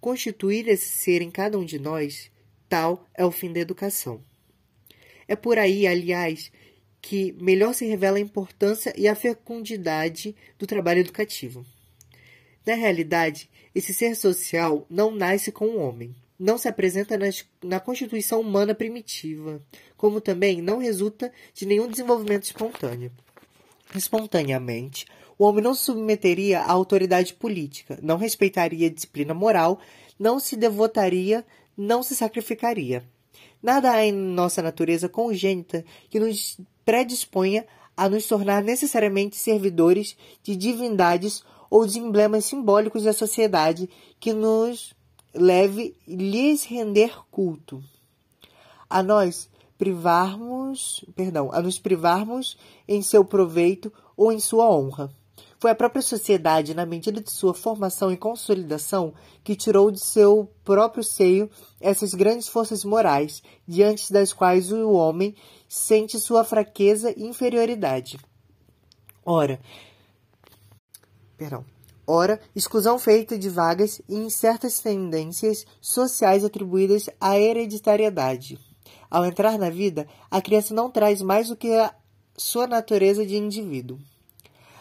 [0.00, 2.30] Constituir esse ser em cada um de nós,
[2.68, 4.22] tal é o fim da educação.
[5.26, 6.50] É por aí, aliás,
[7.00, 11.64] que melhor se revela a importância e a fecundidade do trabalho educativo.
[12.70, 17.80] Na realidade, esse ser social não nasce com o homem, não se apresenta nas, na
[17.80, 19.60] constituição humana primitiva,
[19.96, 23.10] como também não resulta de nenhum desenvolvimento espontâneo
[23.92, 25.04] espontaneamente,
[25.36, 29.80] o homem não se submeteria à autoridade política, não respeitaria a disciplina moral,
[30.16, 31.44] não se devotaria,
[31.76, 33.02] não se sacrificaria.
[33.60, 37.66] Nada há em nossa natureza congênita que nos predisponha
[37.96, 44.92] a nos tornar necessariamente servidores de divindades ou de emblemas simbólicos da sociedade que nos
[45.32, 47.82] leve lhes render culto.
[48.88, 49.48] A nós
[49.78, 55.10] privarmos, perdão, a nos privarmos em seu proveito ou em sua honra.
[55.58, 59.12] Foi a própria sociedade, na medida de sua formação e consolidação,
[59.44, 65.34] que tirou de seu próprio seio essas grandes forças morais, diante das quais o homem
[65.68, 68.18] sente sua fraqueza e inferioridade.
[69.24, 69.60] Ora,
[71.40, 71.64] perdão,
[72.06, 78.58] ora, exclusão feita de vagas e incertas tendências sociais atribuídas à hereditariedade.
[79.10, 81.94] Ao entrar na vida, a criança não traz mais do que a
[82.36, 83.98] sua natureza de indivíduo.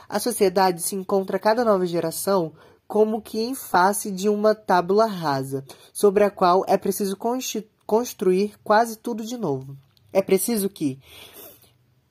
[0.09, 2.51] A sociedade se encontra a cada nova geração
[2.85, 7.15] como que em face de uma tábula rasa, sobre a qual é preciso
[7.85, 9.77] construir quase tudo de novo.
[10.11, 10.99] É preciso que,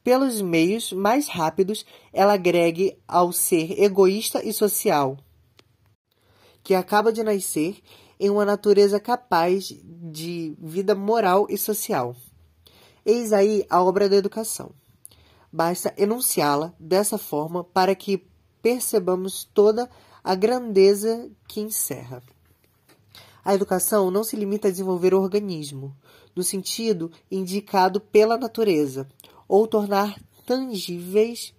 [0.08, 1.84] pelos meios mais rápidos,
[2.14, 5.18] ela agregue ao ser egoísta e social,
[6.64, 7.76] que acaba de nascer
[8.18, 12.16] em uma natureza capaz de vida moral e social.
[13.04, 14.70] Eis aí a obra da educação.
[15.52, 18.26] Basta enunciá-la dessa forma para que
[18.62, 19.90] percebamos toda
[20.24, 22.22] a grandeza que encerra.
[23.44, 25.94] A educação não se limita a desenvolver o organismo,
[26.34, 29.06] no sentido indicado pela natureza,
[29.48, 31.54] ou tornar tangíveis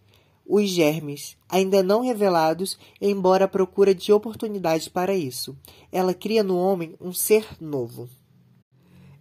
[0.46, 5.56] os germes, ainda não revelados, embora à procura de oportunidades para isso.
[5.92, 8.10] Ela cria no homem um ser novo.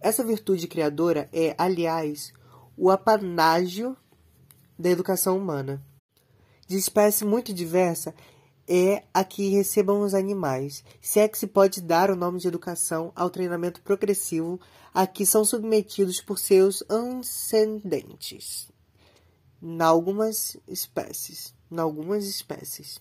[0.01, 2.33] Essa virtude criadora é, aliás,
[2.75, 3.95] o apanágio
[4.77, 5.85] da educação humana.
[6.67, 8.15] De espécie muito diversa
[8.69, 12.47] é a que recebam os animais, se é que se pode dar o nome de
[12.47, 14.59] educação ao treinamento progressivo
[14.93, 18.69] a que são submetidos por seus ascendentes
[19.61, 21.53] em algumas espécies.
[21.71, 22.99] Em algumas espécies.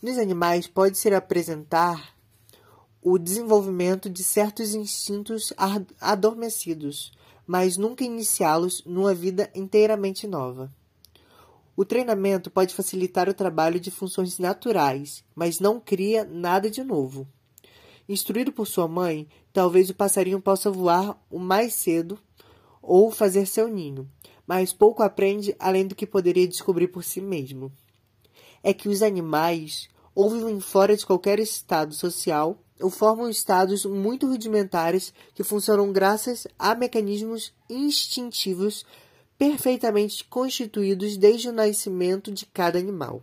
[0.00, 2.14] Nos animais pode ser apresentar
[3.02, 5.52] o desenvolvimento de certos instintos
[6.00, 7.12] adormecidos,
[7.46, 10.72] mas nunca iniciá-los numa vida inteiramente nova.
[11.76, 17.26] O treinamento pode facilitar o trabalho de funções naturais, mas não cria nada de novo.
[18.08, 22.18] Instruído por sua mãe, talvez o passarinho possa voar o mais cedo
[22.80, 24.08] ou fazer seu ninho,
[24.46, 27.72] mas pouco aprende além do que poderia descobrir por si mesmo.
[28.62, 34.26] É que os animais ou vivem fora de qualquer estado social ou formam estados muito
[34.26, 38.84] rudimentares que funcionam graças a mecanismos instintivos
[39.50, 43.22] perfeitamente constituídos desde o nascimento de cada animal.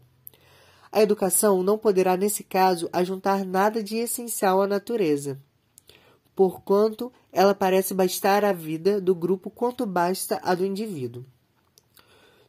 [0.91, 5.41] A educação não poderá, nesse caso, ajuntar nada de essencial à natureza,
[6.35, 11.25] porquanto ela parece bastar à vida do grupo quanto basta a do indivíduo.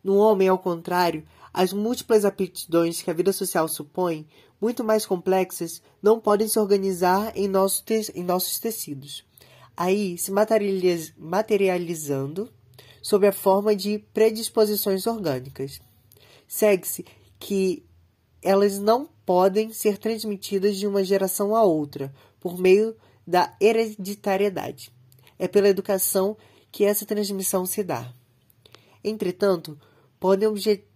[0.05, 4.27] No homem, ao contrário, as múltiplas aptidões que a vida social supõe,
[4.61, 7.83] muito mais complexas, não podem se organizar em, nosso
[8.15, 9.25] em nossos tecidos.
[9.75, 12.53] Aí, se materializ materializando
[13.03, 15.81] sob a forma de predisposições orgânicas.
[16.47, 17.05] Segue-se
[17.39, 17.85] que
[18.41, 22.97] elas não podem ser transmitidas de uma geração a outra por meio
[23.27, 24.93] da hereditariedade.
[25.39, 26.37] É pela educação
[26.71, 28.13] que essa transmissão se dá.
[29.05, 29.79] Entretanto,
[30.19, 30.89] podem objetar-nos,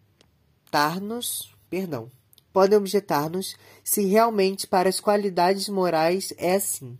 [1.68, 2.10] perdão,
[2.52, 6.96] podem objetar-nos se realmente para as qualidades morais é assim,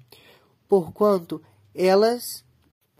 [0.68, 1.42] porquanto
[1.74, 2.44] elas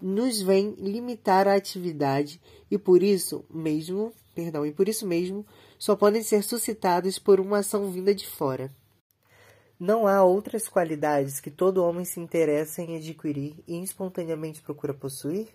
[0.01, 5.45] nos vêm limitar a atividade e por isso mesmo, perdão, e por isso mesmo
[5.77, 8.71] só podem ser suscitadas por uma ação vinda de fora.
[9.79, 15.49] Não há outras qualidades que todo homem se interessa em adquirir e espontaneamente procura possuir?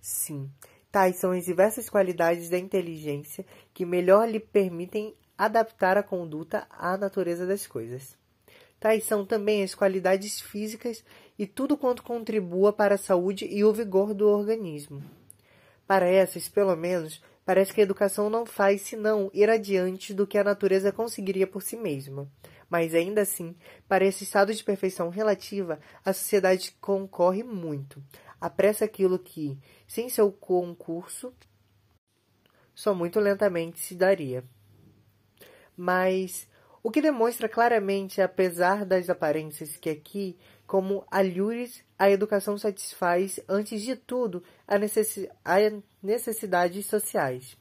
[0.00, 0.48] Sim,
[0.92, 6.96] tais são as diversas qualidades da inteligência que melhor lhe permitem adaptar a conduta à
[6.96, 8.16] natureza das coisas.
[8.78, 11.02] Tais são também as qualidades físicas
[11.38, 15.02] e tudo quanto contribua para a saúde e o vigor do organismo.
[15.86, 20.38] Para essas, pelo menos, Parece que a educação não faz senão ir adiante do que
[20.38, 22.26] a natureza conseguiria por si mesma.
[22.70, 23.54] Mas ainda assim,
[23.86, 28.02] para esse estado de perfeição relativa, a sociedade concorre muito.
[28.40, 31.34] Apressa aquilo que, sem seu concurso,
[32.74, 34.42] só muito lentamente se daria.
[35.76, 36.48] Mas
[36.84, 43.80] o que demonstra claramente, apesar das aparências, que aqui como alhures, a educação satisfaz, antes
[43.80, 45.56] de tudo, a, necessi a
[46.02, 47.56] necessidades sociais.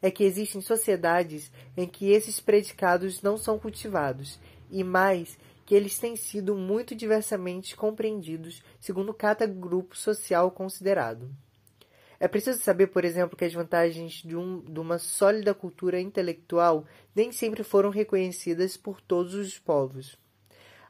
[0.00, 4.38] É que existem sociedades em que esses predicados não são cultivados,
[4.70, 11.28] e mais que eles têm sido muito diversamente compreendidos segundo cada grupo social considerado.
[12.20, 16.84] É preciso saber, por exemplo, que as vantagens de, um, de uma sólida cultura intelectual
[17.14, 20.18] nem sempre foram reconhecidas por todos os povos.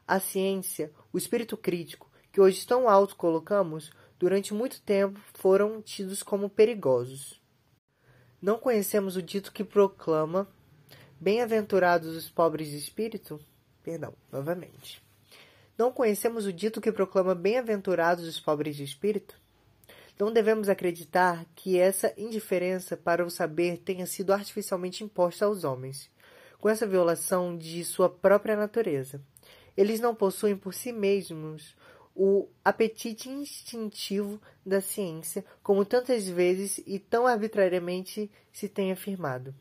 [0.07, 6.23] A ciência, o espírito crítico, que hoje tão alto colocamos, durante muito tempo foram tidos
[6.23, 7.39] como perigosos.
[8.41, 10.47] Não conhecemos o dito que proclama
[11.21, 13.39] Bem-aventurados os pobres de espírito?
[13.83, 15.03] Perdão, novamente.
[15.77, 19.39] Não conhecemos o dito que proclama Bem-aventurados os pobres de espírito?
[20.19, 26.11] Não devemos acreditar que essa indiferença para o saber tenha sido artificialmente imposta aos homens,
[26.59, 29.21] com essa violação de sua própria natureza.
[29.77, 31.73] Eles não possuem por si mesmos
[32.13, 39.55] o apetite instintivo da ciência, como tantas vezes e tão arbitrariamente se tem afirmado.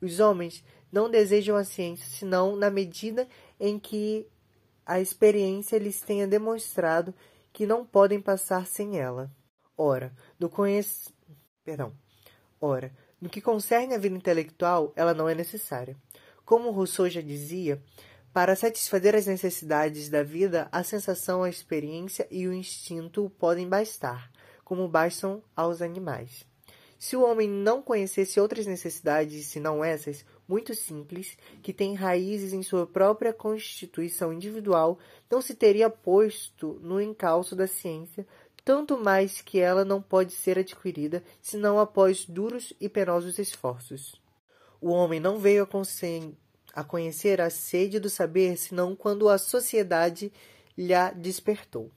[0.00, 3.28] Os homens não desejam a ciência senão na medida
[3.60, 4.26] em que
[4.84, 7.14] a experiência lhes tenha demonstrado
[7.52, 9.30] que não podem passar sem ela.
[9.84, 10.86] Ora, no conhec...
[11.64, 11.92] Perdão.
[12.60, 15.96] Ora, no que concerne à vida intelectual, ela não é necessária.
[16.44, 17.82] Como Rousseau já dizia,
[18.32, 24.30] para satisfazer as necessidades da vida, a sensação, a experiência e o instinto podem bastar,
[24.64, 26.46] como bastam aos animais.
[26.96, 32.62] Se o homem não conhecesse outras necessidades senão essas, muito simples, que têm raízes em
[32.62, 38.24] sua própria constituição individual, não se teria posto no encalço da ciência,
[38.64, 44.20] tanto mais que ela não pode ser adquirida senão após duros e penosos esforços.
[44.80, 45.66] O homem não veio a
[46.74, 50.32] a conhecer a sede do saber, senão quando a sociedade
[50.76, 51.90] lhe despertou.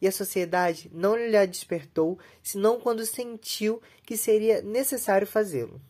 [0.00, 5.80] E a sociedade não lhe despertou, senão quando sentiu que seria necessário fazê-lo.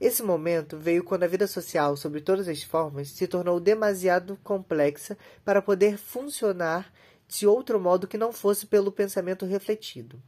[0.00, 5.16] Esse momento veio quando a vida social, sob todas as formas, se tornou demasiado complexa
[5.44, 6.92] para poder funcionar
[7.38, 10.22] de outro modo que não fosse pelo pensamento refletido,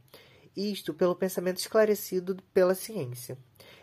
[0.55, 3.37] isto pelo pensamento esclarecido pela ciência.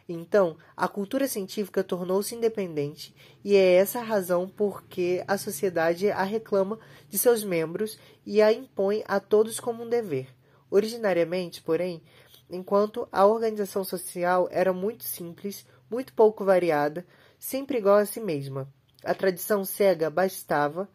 [0.06, 6.10] Então, a cultura científica tornou-se independente e é essa a razão por que a sociedade
[6.10, 10.28] a reclama de seus membros e a impõe a todos como um dever.
[10.70, 12.02] Originariamente, porém,
[12.50, 17.06] enquanto a organização social era muito simples, muito pouco variada,
[17.38, 18.68] sempre igual a si mesma,
[19.02, 20.88] a tradição cega bastava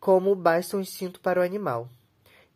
[0.00, 1.88] como basta um instinto para o animal.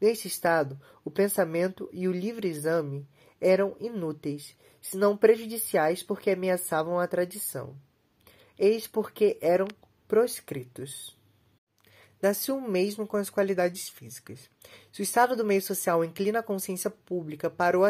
[0.00, 3.06] Neste estado, o pensamento e o livre exame
[3.40, 7.76] eram inúteis, se não prejudiciais porque ameaçavam a tradição.
[8.58, 9.68] Eis porque eram
[10.08, 11.16] proscritos.
[12.20, 14.50] Nasceu o mesmo com as qualidades físicas.
[14.92, 17.84] Se o estado do meio social inclina a consciência pública para o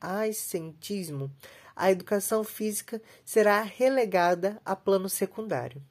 [0.00, 1.30] ascetismo,
[1.76, 5.82] a educação física será relegada a plano secundário.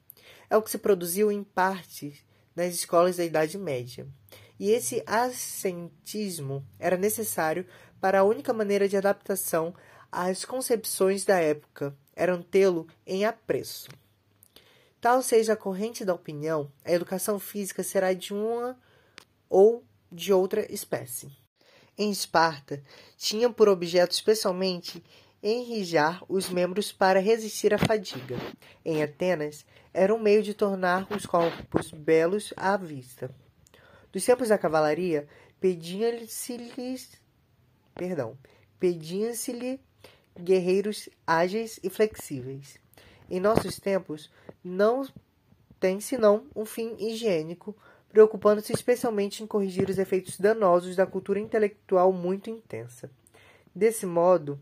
[0.49, 2.22] É o que se produziu em parte
[2.55, 4.07] nas escolas da Idade Média.
[4.59, 7.65] E esse ascetismo era necessário
[7.99, 9.73] para a única maneira de adaptação
[10.11, 13.89] às concepções da época, eram tê-lo em apreço.
[15.01, 18.77] Tal seja a corrente da opinião, a educação física será de uma
[19.49, 21.31] ou de outra espécie.
[21.97, 22.81] Em Esparta,
[23.17, 25.03] tinha por objeto especialmente
[25.43, 28.37] enrijar os membros para resistir à fadiga.
[28.85, 33.29] Em Atenas, era um meio de tornar os corpos belos à vista.
[34.11, 35.27] Dos tempos da cavalaria,
[35.59, 37.11] pediam-se-lhes,
[37.93, 38.37] perdão,
[38.79, 39.79] pediam-se-lhe
[40.39, 42.81] guerreiros ágeis e flexíveis
[43.29, 44.29] em nossos tempos,
[44.63, 45.07] não
[45.79, 47.75] tem senão um fim higiênico,
[48.09, 53.09] preocupando-se especialmente em corrigir os efeitos danosos da cultura intelectual muito intensa.
[53.73, 54.59] Desse modo,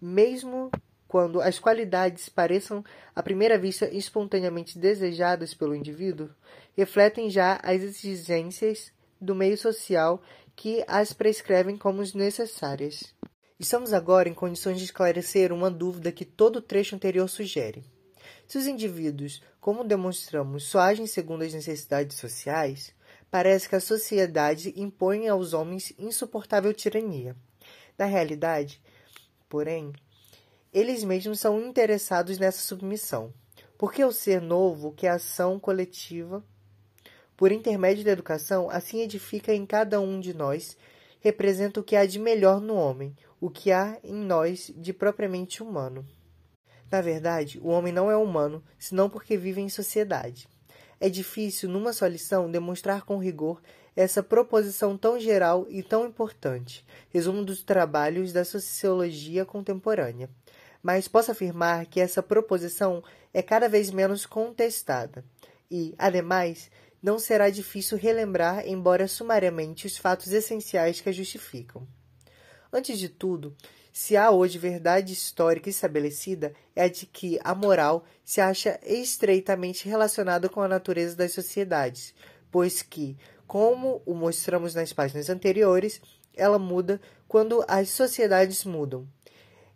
[0.00, 0.70] mesmo
[1.06, 2.84] quando as qualidades pareçam
[3.14, 6.28] à primeira vista espontaneamente desejadas pelo indivíduo,
[6.76, 10.20] refletem já as exigências do meio social
[10.56, 13.14] que as prescrevem como necessárias.
[13.58, 17.84] Estamos agora em condições de esclarecer uma dúvida que todo o trecho anterior sugere.
[18.46, 22.92] Se os indivíduos, como demonstramos, só agem segundo as necessidades sociais,
[23.30, 27.36] parece que a sociedade impõe aos homens insuportável tirania.
[27.96, 28.82] Na realidade,
[29.48, 29.92] porém,
[30.72, 33.32] eles mesmos são interessados nessa submissão,
[33.78, 36.44] porque o ser novo, que é a ação coletiva,
[37.36, 40.76] por intermédio da educação, assim edifica em cada um de nós,
[41.20, 45.62] representa o que há de melhor no homem, o que há em nós de propriamente
[45.62, 46.06] humano.
[46.90, 50.48] Na verdade, o homem não é humano, senão porque vive em sociedade.
[51.00, 53.60] É difícil, numa só lição, demonstrar com rigor
[53.96, 60.28] essa proposição tão geral e tão importante, resumo dos trabalhos da sociologia contemporânea.
[60.82, 65.24] Mas posso afirmar que essa proposição é cada vez menos contestada
[65.70, 66.70] e, ademais,
[67.02, 71.86] não será difícil relembrar, embora sumariamente, os fatos essenciais que a justificam.
[72.72, 73.54] Antes de tudo,
[73.92, 79.88] se há hoje verdade histórica estabelecida, é a de que a moral se acha estreitamente
[79.88, 82.12] relacionada com a natureza das sociedades,
[82.50, 83.16] pois que,
[83.46, 86.00] como o mostramos nas páginas anteriores,
[86.34, 89.06] ela muda quando as sociedades mudam.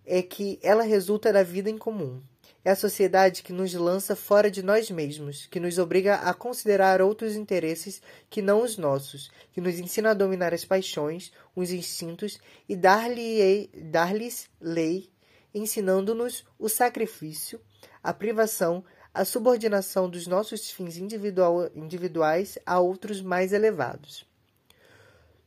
[0.05, 2.23] É que ela resulta da vida em comum.
[2.65, 7.01] É a sociedade que nos lança fora de nós mesmos, que nos obriga a considerar
[7.01, 12.39] outros interesses que não os nossos, que nos ensina a dominar as paixões, os instintos
[12.69, 14.13] e dar-lhes dar
[14.61, 15.09] lei,
[15.55, 17.61] ensinando-nos o sacrifício,
[18.03, 24.27] a privação, a subordinação dos nossos fins individuais a outros mais elevados.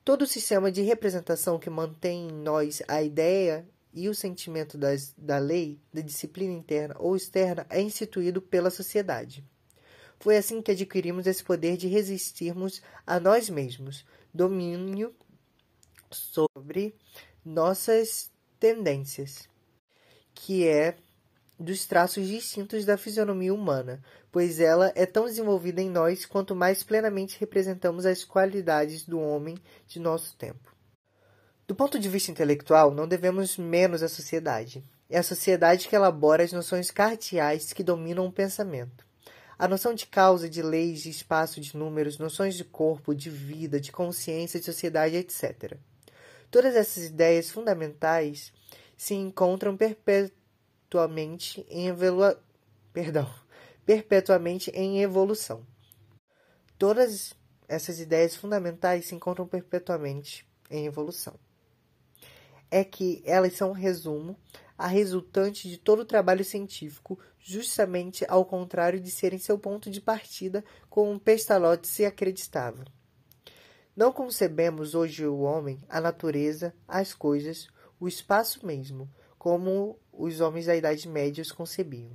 [0.04, 5.14] Todo o sistema de representação que mantém em nós a ideia e o sentimento das,
[5.18, 9.44] da lei, da disciplina interna ou externa é instituído pela sociedade.
[10.20, 15.14] Foi assim que adquirimos esse poder de resistirmos a nós mesmos, domínio
[16.12, 16.96] sobre
[17.44, 19.50] nossas tendências,
[20.34, 20.96] que é
[21.62, 24.02] dos traços distintos da fisionomia humana,
[24.32, 29.58] pois ela é tão desenvolvida em nós quanto mais plenamente representamos as qualidades do homem
[29.88, 30.76] de nosso tempo.
[31.68, 34.84] Do ponto de vista intelectual, não devemos menos à sociedade.
[35.10, 39.06] É a sociedade que elabora as noções cardeais que dominam o pensamento.
[39.58, 43.80] A noção de causa, de leis, de espaço, de números, noções de corpo, de vida,
[43.80, 45.78] de consciência, de sociedade, etc.
[46.50, 48.52] Todas essas ideias fundamentais
[48.98, 50.41] se encontram perpetuamente
[51.70, 52.42] em evolua...
[52.94, 53.30] Perdão,
[53.86, 55.66] perpetuamente em evolução.
[56.78, 57.34] Todas
[57.68, 61.40] essas ideias fundamentais se encontram perpetuamente em evolução
[62.72, 64.40] é que elas são um resumo,
[64.78, 70.00] a resultante de todo o trabalho científico, justamente ao contrário de serem seu ponto de
[70.00, 72.86] partida, como Pestalozzi se acreditava.
[73.94, 77.68] Não concebemos hoje o homem, a natureza, as coisas,
[78.00, 82.12] o espaço mesmo, como os homens da Idade Média os concebiam.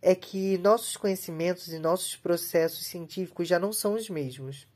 [0.00, 4.66] É que nossos conhecimentos e nossos processos científicos já não são os mesmos.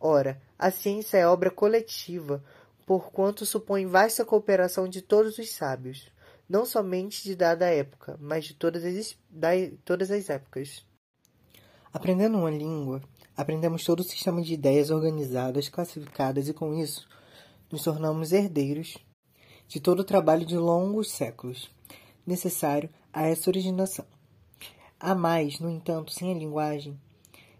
[0.00, 2.42] Ora, a ciência é obra coletiva,
[2.86, 6.10] porquanto supõe vasta cooperação de todos os sábios,
[6.48, 9.50] não somente de dada época, mas de todas as, da,
[9.84, 10.84] todas as épocas.
[11.92, 13.02] Aprendendo uma língua,
[13.36, 17.08] aprendemos todo o sistema de ideias organizadas, classificadas e, com isso,
[17.70, 18.96] nos tornamos herdeiros
[19.68, 21.70] de todo o trabalho de longos séculos,
[22.26, 24.06] necessário a essa originação.
[24.98, 26.98] A mais, no entanto, sem a linguagem,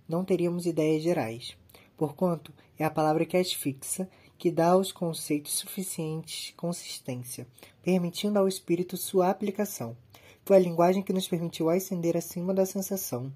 [0.08, 1.54] não teríamos ideias gerais,
[1.96, 7.46] porquanto é a palavra que as fixa, que dá aos conceitos suficiente consistência,
[7.82, 9.96] permitindo ao espírito sua aplicação.
[10.44, 13.30] Foi a linguagem que nos permitiu ascender acima da sensação,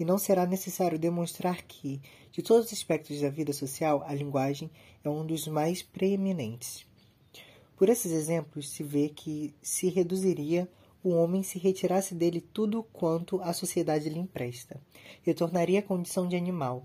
[0.00, 2.00] e não será necessário demonstrar que,
[2.32, 4.68] de todos os aspectos da vida social, a linguagem
[5.04, 6.84] é um dos mais preeminentes.
[7.76, 10.68] Por esses exemplos, se vê que se reduziria
[11.06, 14.80] o homem se retirasse dele tudo quanto a sociedade lhe empresta.
[15.22, 16.84] Retornaria à condição de animal.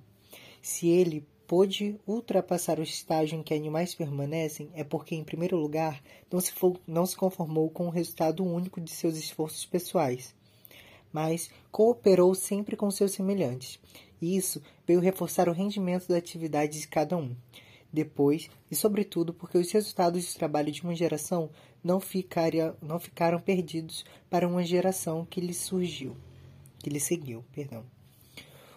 [0.61, 6.03] Se ele pôde ultrapassar o estágio em que animais permanecem, é porque, em primeiro lugar,
[6.31, 6.53] não se,
[6.85, 10.35] não se conformou com o resultado único de seus esforços pessoais,
[11.11, 13.79] mas cooperou sempre com seus semelhantes.
[14.21, 17.35] E isso veio reforçar o rendimento da atividade de cada um.
[17.93, 21.49] Depois, e sobretudo porque os resultados do trabalho de uma geração
[21.83, 26.15] não, ficaria, não ficaram perdidos para uma geração que lhe surgiu,
[26.79, 27.83] que lhe seguiu, perdão.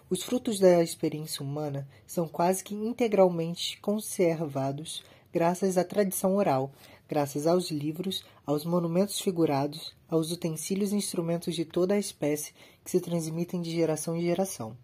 [0.09, 5.03] Os frutos da experiência humana são quase que integralmente conservados
[5.33, 6.71] graças à tradição oral,
[7.09, 12.53] graças aos livros, aos monumentos figurados, aos utensílios e instrumentos de toda a espécie
[12.83, 14.77] que se transmitem de geração em geração.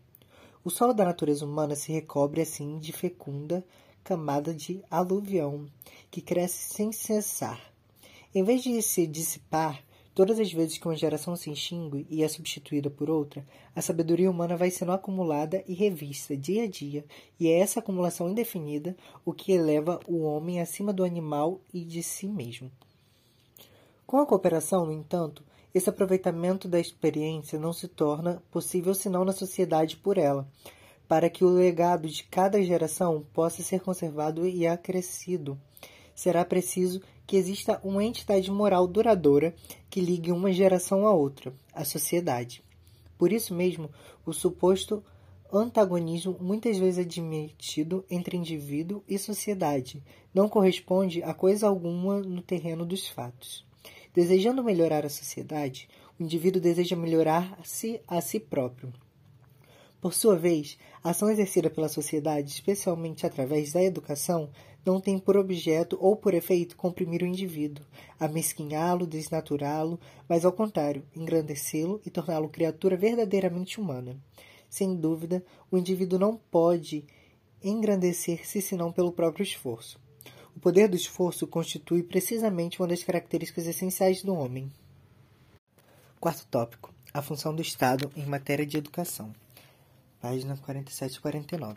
[0.63, 3.65] O solo da natureza humana se recobre assim de fecunda
[4.03, 5.67] camada de aluvião
[6.09, 7.71] que cresce sem cessar,
[8.33, 9.83] em vez de se dissipar,
[10.15, 13.45] todas as vezes que uma geração se extingue e é substituída por outra,
[13.75, 17.03] a sabedoria humana vai sendo acumulada e revista dia a dia,
[17.39, 18.95] e é essa acumulação indefinida
[19.25, 22.71] o que eleva o homem acima do animal e de si mesmo.
[24.07, 25.43] Com a cooperação, no entanto,
[25.73, 30.47] esse aproveitamento da experiência não se torna possível senão na sociedade por ela,
[31.11, 35.59] para que o legado de cada geração possa ser conservado e acrescido.
[36.15, 39.53] Será preciso que exista uma entidade moral duradoura
[39.89, 42.63] que ligue uma geração à outra, a sociedade.
[43.17, 43.89] Por isso mesmo,
[44.25, 45.03] o suposto
[45.51, 50.01] antagonismo muitas vezes admitido entre indivíduo e sociedade
[50.33, 53.65] não corresponde a coisa alguma no terreno dos fatos.
[54.13, 58.93] Desejando melhorar a sociedade, o indivíduo deseja melhorar-se a si próprio.
[60.01, 64.49] Por sua vez, a ação exercida pela sociedade, especialmente através da educação,
[64.83, 67.85] não tem por objeto ou por efeito comprimir o indivíduo,
[68.19, 74.19] amesquinhá-lo, desnaturá-lo, mas ao contrário, engrandecê-lo e torná-lo criatura verdadeiramente humana.
[74.67, 77.05] Sem dúvida, o indivíduo não pode
[77.63, 79.99] engrandecer-se senão pelo próprio esforço.
[80.55, 84.71] O poder do esforço constitui precisamente uma das características essenciais do homem.
[86.19, 89.31] Quarto tópico: a função do Estado em matéria de educação
[90.21, 91.75] página 47 e 49.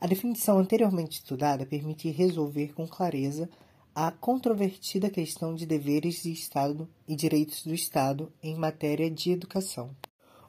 [0.00, 3.48] A definição anteriormente estudada permite resolver com clareza
[3.94, 9.94] a controvertida questão de deveres de Estado e direitos do Estado em matéria de educação.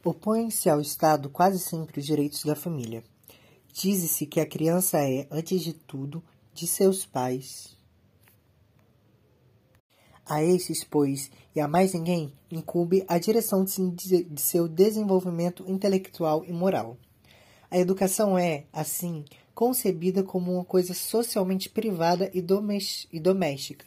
[0.03, 3.03] Opõem-se ao Estado quase sempre os direitos da família.
[3.73, 6.23] Diz-se que a criança é, antes de tudo,
[6.53, 7.74] de seus pais.
[10.27, 16.51] A estes, pois, e a mais ninguém, incube a direção de seu desenvolvimento intelectual e
[16.51, 16.97] moral.
[17.69, 19.23] A educação é, assim,
[19.53, 23.85] concebida como uma coisa socialmente privada e, doméstica,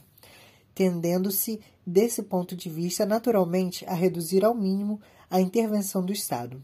[0.74, 6.62] tendendo-se, desse ponto de vista, naturalmente a reduzir ao mínimo a intervenção do Estado.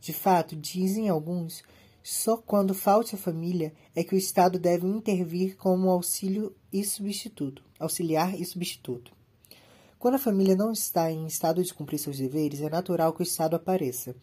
[0.00, 1.62] De fato, dizem alguns,
[2.02, 7.62] só quando falte a família é que o Estado deve intervir como auxílio e substituto,
[7.80, 9.12] auxiliar e substituto.
[9.98, 13.22] Quando a família não está em estado de cumprir seus deveres, é natural que o
[13.22, 14.14] Estado apareça.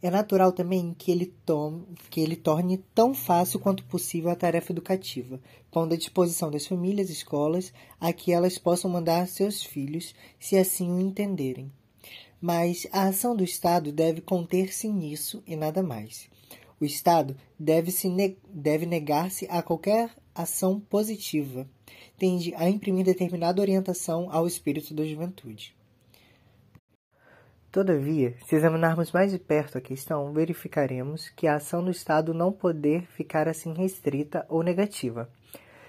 [0.00, 4.72] É natural também que ele, tome, que ele torne tão fácil quanto possível a tarefa
[4.72, 10.14] educativa, pondo à disposição das famílias e escolas a que elas possam mandar seus filhos,
[10.38, 11.70] se assim o entenderem.
[12.40, 16.28] Mas a ação do Estado deve conter-se nisso e nada mais.
[16.80, 20.10] O Estado deve, ne deve negar-se a qualquer
[20.42, 21.66] ação positiva
[22.16, 25.76] tende a imprimir determinada orientação ao espírito da juventude.
[27.70, 32.50] Todavia, se examinarmos mais de perto a questão, verificaremos que a ação do Estado não
[32.50, 35.28] poder ficar assim restrita ou negativa.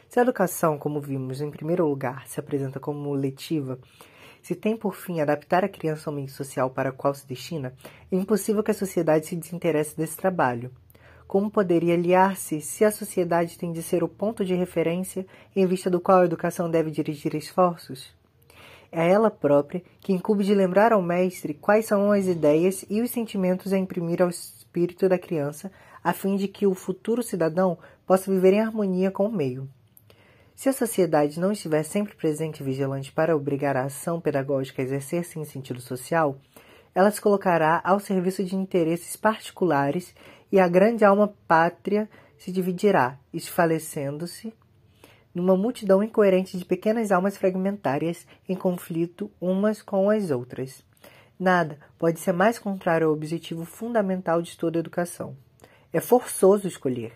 [0.09, 3.79] Se a educação, como vimos em primeiro lugar, se apresenta como letiva,
[4.41, 7.73] se tem por fim adaptar a criança ao meio social para o qual se destina,
[8.11, 10.71] é impossível que a sociedade se desinteresse desse trabalho,
[11.29, 15.87] como poderia aliar-se se a sociedade tem de ser o ponto de referência em vista
[15.87, 18.11] do qual a educação deve dirigir esforços?
[18.91, 23.11] É ela própria que incube de lembrar ao mestre quais são as ideias e os
[23.11, 25.71] sentimentos a imprimir ao espírito da criança,
[26.03, 27.77] a fim de que o futuro cidadão
[28.07, 29.69] possa viver em harmonia com o meio.
[30.55, 34.85] Se a sociedade não estiver sempre presente e vigilante para obrigar a ação pedagógica a
[34.85, 36.39] exercer-se em sentido social,
[36.95, 40.13] ela se colocará ao serviço de interesses particulares
[40.51, 44.53] e a grande alma pátria se dividirá, esfalecendo-se
[45.33, 50.83] numa multidão incoerente de pequenas almas fragmentárias em conflito umas com as outras.
[51.39, 55.35] Nada pode ser mais contrário ao objetivo fundamental de toda educação.
[55.93, 57.13] É forçoso escolher.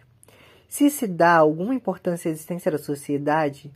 [0.70, 3.72] Se se dá alguma importância à existência da sociedade,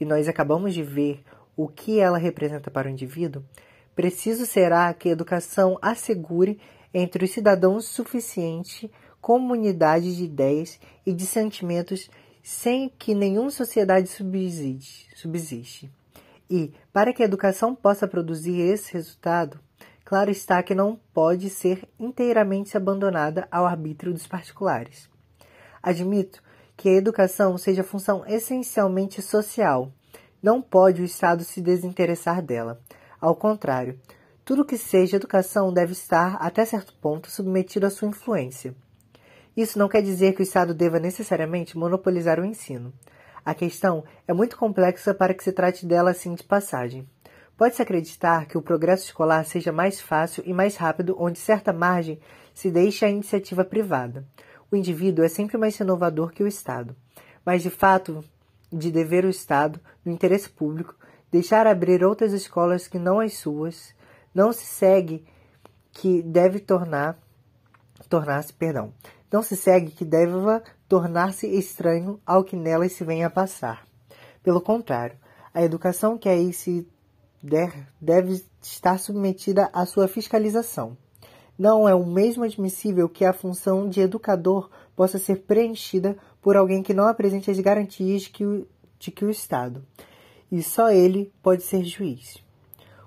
[0.00, 1.22] e nós acabamos de ver
[1.56, 3.44] o que ela representa para o indivíduo,
[3.94, 6.58] preciso será que a educação assegure
[6.92, 8.90] entre os cidadãos suficiente
[9.22, 12.10] comunidade de ideias e de sentimentos
[12.42, 14.08] sem que nenhuma sociedade
[15.14, 15.90] subsiste.
[16.50, 19.60] E, para que a educação possa produzir esse resultado,
[20.04, 25.08] claro está que não pode ser inteiramente abandonada ao arbítrio dos particulares.
[25.80, 26.42] Admito
[26.76, 29.92] que a educação seja função essencialmente social.
[30.42, 32.80] Não pode o Estado se desinteressar dela.
[33.20, 34.00] Ao contrário,
[34.44, 38.74] tudo que seja educação deve estar, até certo ponto, submetido à sua influência.
[39.56, 42.92] Isso não quer dizer que o Estado deva necessariamente monopolizar o ensino.
[43.44, 47.06] A questão é muito complexa para que se trate dela assim de passagem.
[47.56, 52.18] Pode-se acreditar que o progresso escolar seja mais fácil e mais rápido onde certa margem
[52.54, 54.26] se deixa à iniciativa privada.
[54.70, 56.96] O indivíduo é sempre mais inovador que o Estado.
[57.44, 58.24] Mas, de fato,
[58.72, 60.96] de dever o Estado, no interesse público,
[61.30, 63.94] deixar abrir outras escolas que não as suas,
[64.34, 65.26] não se segue
[65.92, 67.18] que deve tornar
[68.08, 68.92] tornar-se, perdão,
[69.32, 73.86] não se segue que deva tornar-se estranho ao que nelas se venha a passar.
[74.42, 75.16] Pelo contrário,
[75.54, 76.86] a educação que aí se
[77.42, 80.96] der deve estar submetida à sua fiscalização.
[81.58, 86.82] Não é o mesmo admissível que a função de educador possa ser preenchida por alguém
[86.82, 88.66] que não apresente as garantias que o,
[88.98, 89.84] de que o Estado,
[90.50, 92.42] e só ele pode ser juiz.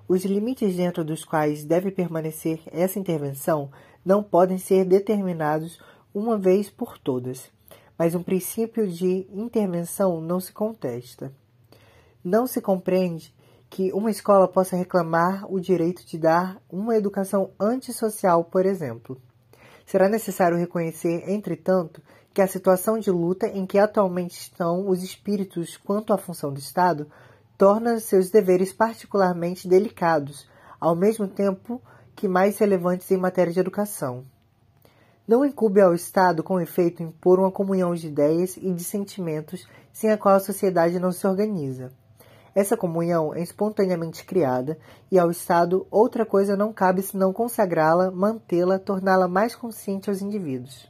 [0.08, 3.70] Os limites dentro dos quais deve permanecer essa intervenção
[4.04, 5.78] não podem ser determinados
[6.18, 7.50] uma vez por todas,
[7.98, 11.30] mas um princípio de intervenção não se contesta.
[12.24, 13.34] Não se compreende
[13.68, 19.20] que uma escola possa reclamar o direito de dar uma educação antissocial, por exemplo.
[19.84, 22.00] Será necessário reconhecer, entretanto,
[22.32, 26.58] que a situação de luta em que atualmente estão os espíritos quanto à função do
[26.58, 27.06] Estado
[27.58, 30.48] torna seus deveres particularmente delicados,
[30.80, 31.78] ao mesmo tempo
[32.14, 34.24] que mais relevantes em matéria de educação.
[35.26, 40.12] Não incube ao Estado, com efeito, impor uma comunhão de ideias e de sentimentos sem
[40.12, 41.90] a qual a sociedade não se organiza.
[42.54, 44.78] Essa comunhão é espontaneamente criada
[45.10, 50.88] e ao Estado outra coisa não cabe senão consagrá-la, mantê-la, torná-la mais consciente aos indivíduos.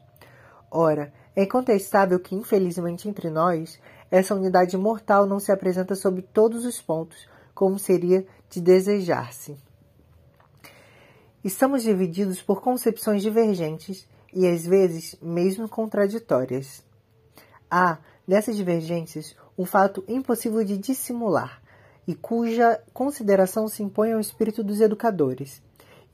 [0.71, 3.81] Ora, é incontestável que, infelizmente entre nós,
[4.11, 9.57] essa unidade mortal não se apresenta sob todos os pontos, como seria de desejar-se.
[11.43, 16.85] Estamos divididos por concepções divergentes e às vezes mesmo contraditórias.
[17.71, 21.63] Há, nessas divergências, um fato impossível de dissimular
[22.07, 25.61] e cuja consideração se impõe ao espírito dos educadores,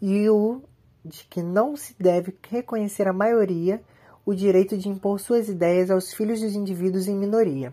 [0.01, 0.63] e o
[1.05, 3.83] de que não se deve reconhecer à maioria
[4.25, 7.73] o direito de impor suas ideias aos filhos dos indivíduos em minoria.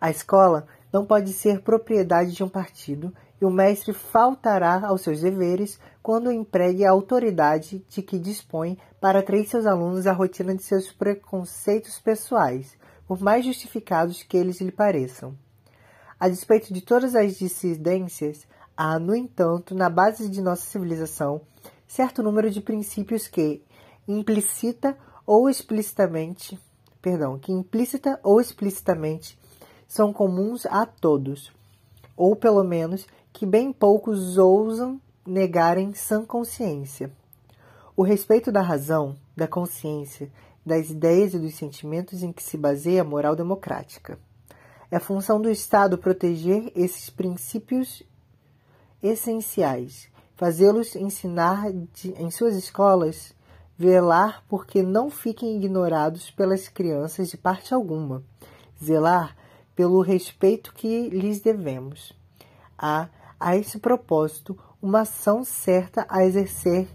[0.00, 5.20] A escola não pode ser propriedade de um partido e o mestre faltará aos seus
[5.20, 10.62] deveres quando empregue a autoridade de que dispõe para trair seus alunos a rotina de
[10.62, 12.76] seus preconceitos pessoais,
[13.06, 15.36] por mais justificados que eles lhe pareçam.
[16.18, 21.40] A despeito de todas as dissidências, há, no entanto, na base de nossa civilização,
[21.86, 23.62] certo número de princípios que,
[24.06, 26.58] implicita ou explicitamente,
[27.00, 29.38] perdão, que implícita ou explicitamente
[29.86, 31.52] são comuns a todos,
[32.16, 33.06] ou pelo menos
[33.38, 37.08] que bem poucos ousam negar em sã consciência.
[37.96, 40.28] O respeito da razão, da consciência,
[40.66, 44.18] das ideias e dos sentimentos em que se baseia a moral democrática.
[44.90, 48.02] É função do Estado proteger esses princípios
[49.00, 53.32] essenciais, fazê-los ensinar de, em suas escolas,
[53.78, 58.20] velar porque não fiquem ignorados pelas crianças de parte alguma,
[58.82, 59.36] zelar
[59.76, 62.12] pelo respeito que lhes devemos.
[62.76, 63.08] Há
[63.38, 66.88] a esse propósito uma ação certa a exercer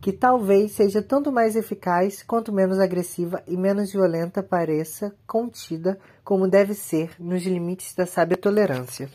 [0.00, 6.48] que talvez seja tanto mais eficaz quanto menos agressiva e menos violenta pareça contida como
[6.48, 9.10] deve ser nos limites da sábia tolerância.